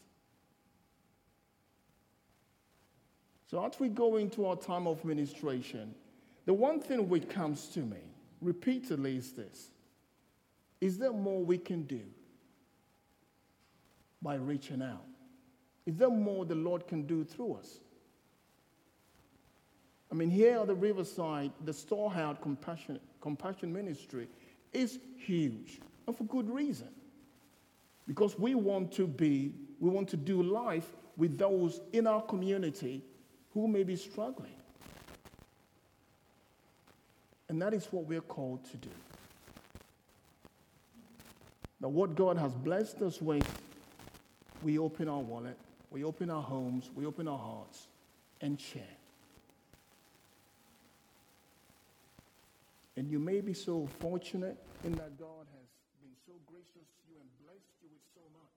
So, 3.48 3.64
as 3.64 3.80
we 3.80 3.90
go 3.90 4.18
into 4.18 4.48
our 4.48 4.56
time 4.56 4.88
of 4.88 5.06
ministration, 5.06 5.94
the 6.46 6.54
one 6.54 6.80
thing 6.80 7.08
which 7.08 7.30
comes 7.30 7.68
to 7.70 7.80
me 7.80 8.00
repeatedly 8.42 9.18
is 9.18 9.34
this 9.34 9.70
Is 10.86 11.00
there 11.00 11.12
more 11.12 11.44
we 11.44 11.58
can 11.58 11.82
do 11.82 12.02
by 14.22 14.36
reaching 14.36 14.84
out? 14.84 15.04
Is 15.88 15.96
there 15.96 16.12
more 16.12 16.46
the 16.46 16.54
Lord 16.54 16.88
can 16.88 17.08
do 17.08 17.24
through 17.24 17.56
us? 17.56 17.80
I 20.12 20.14
mean, 20.14 20.30
here 20.30 20.60
at 20.60 20.68
the 20.68 20.76
Riverside, 20.76 21.52
the 21.64 21.74
Storehouse 21.74 22.38
Compassion, 22.40 23.00
Compassion 23.20 23.74
Ministry 23.74 24.28
is 24.74 25.00
huge, 25.18 25.80
and 26.06 26.16
for 26.16 26.26
good 26.26 26.52
reason. 26.52 26.90
Because 28.06 28.38
we 28.38 28.54
want 28.54 28.92
to 28.92 29.08
be, 29.08 29.56
we 29.80 29.90
want 29.90 30.08
to 30.10 30.18
do 30.18 30.44
life 30.44 30.96
with 31.18 31.40
those 31.40 31.82
in 31.94 32.06
our 32.06 32.22
community 32.22 33.02
who 33.56 33.68
may 33.68 33.82
be 33.82 33.96
struggling. 33.96 34.54
And 37.50 37.60
that 37.60 37.74
is 37.74 37.88
what 37.90 38.06
we're 38.06 38.22
called 38.22 38.64
to 38.66 38.78
do. 38.78 38.90
Now, 41.82 41.90
what 41.90 42.16
God 42.16 42.38
has 42.38 42.54
blessed 42.54 43.02
us 43.02 43.22
with, 43.22 43.46
we 44.64 44.80
open 44.80 45.08
our 45.08 45.20
wallet, 45.20 45.58
we 45.92 46.04
open 46.04 46.30
our 46.30 46.42
homes, 46.42 46.90
we 46.96 47.06
open 47.06 47.28
our 47.28 47.38
hearts, 47.38 47.88
and 48.42 48.60
share. 48.60 48.84
And 52.96 53.12
you 53.12 53.20
may 53.20 53.42
be 53.42 53.54
so 53.54 53.88
fortunate 54.00 54.56
in 54.88 54.96
that 54.96 55.20
God 55.20 55.44
has 55.52 55.68
been 56.00 56.16
so 56.24 56.32
gracious 56.48 56.88
to 56.88 57.02
you 57.12 57.20
and 57.20 57.28
blessed 57.44 57.76
you 57.84 57.92
with 57.92 58.06
so 58.16 58.24
much. 58.32 58.56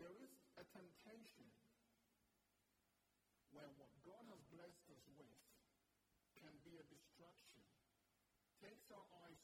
There 0.00 0.16
is 0.24 0.32
a 0.56 0.64
temptation 0.72 1.52
where 3.52 3.68
what 3.76 3.92
God 4.08 4.24
has 4.32 4.40
blessed 4.56 4.88
us 4.88 5.04
with 5.20 5.36
can 6.40 6.56
be 6.64 6.80
a 6.80 6.84
distraction, 6.88 7.60
takes 8.64 8.88
our 8.88 9.04
eyes 9.28 9.36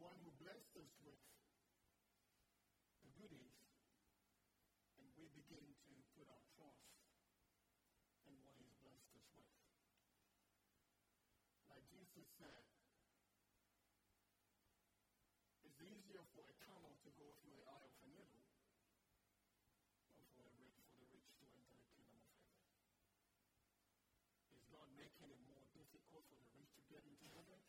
one 0.00 0.16
who 0.24 0.32
blessed 0.40 0.72
us 0.80 0.88
with 1.04 1.20
the 3.04 3.12
goodies, 3.20 3.52
and 4.96 5.04
we 5.12 5.28
begin 5.36 5.76
to 5.84 5.92
put 6.16 6.24
our 6.24 6.40
trust 6.56 6.88
in 8.24 8.32
what 8.40 8.56
he's 8.56 8.72
blessed 8.80 9.12
us 9.12 9.28
with. 9.36 9.52
Like 11.68 11.84
Jesus 11.92 12.24
said, 12.40 12.64
it's 15.68 15.80
easier 15.84 16.24
for 16.32 16.48
a 16.48 16.56
camel 16.64 16.96
to 17.04 17.10
go 17.20 17.28
through 17.44 17.60
the 17.60 17.68
eye 17.68 17.84
of 17.84 17.92
a 18.00 18.08
needle 18.08 18.48
than 20.08 20.24
for, 20.32 20.48
a 20.48 20.54
rich, 20.64 20.80
for 20.96 21.04
the 21.04 21.12
rich 21.12 21.28
to 21.36 21.44
enter 21.44 21.76
the 21.76 21.92
kingdom 21.92 22.24
of 22.24 22.32
heaven. 22.40 22.56
Is 24.56 24.64
God 24.72 24.88
making 24.96 25.28
it 25.28 25.44
more 25.44 25.60
difficult 25.76 26.24
for 26.32 26.40
the 26.40 26.48
rich 26.56 26.72
to 26.80 26.82
get 26.88 27.04
into 27.04 27.28
heaven? 27.36 27.60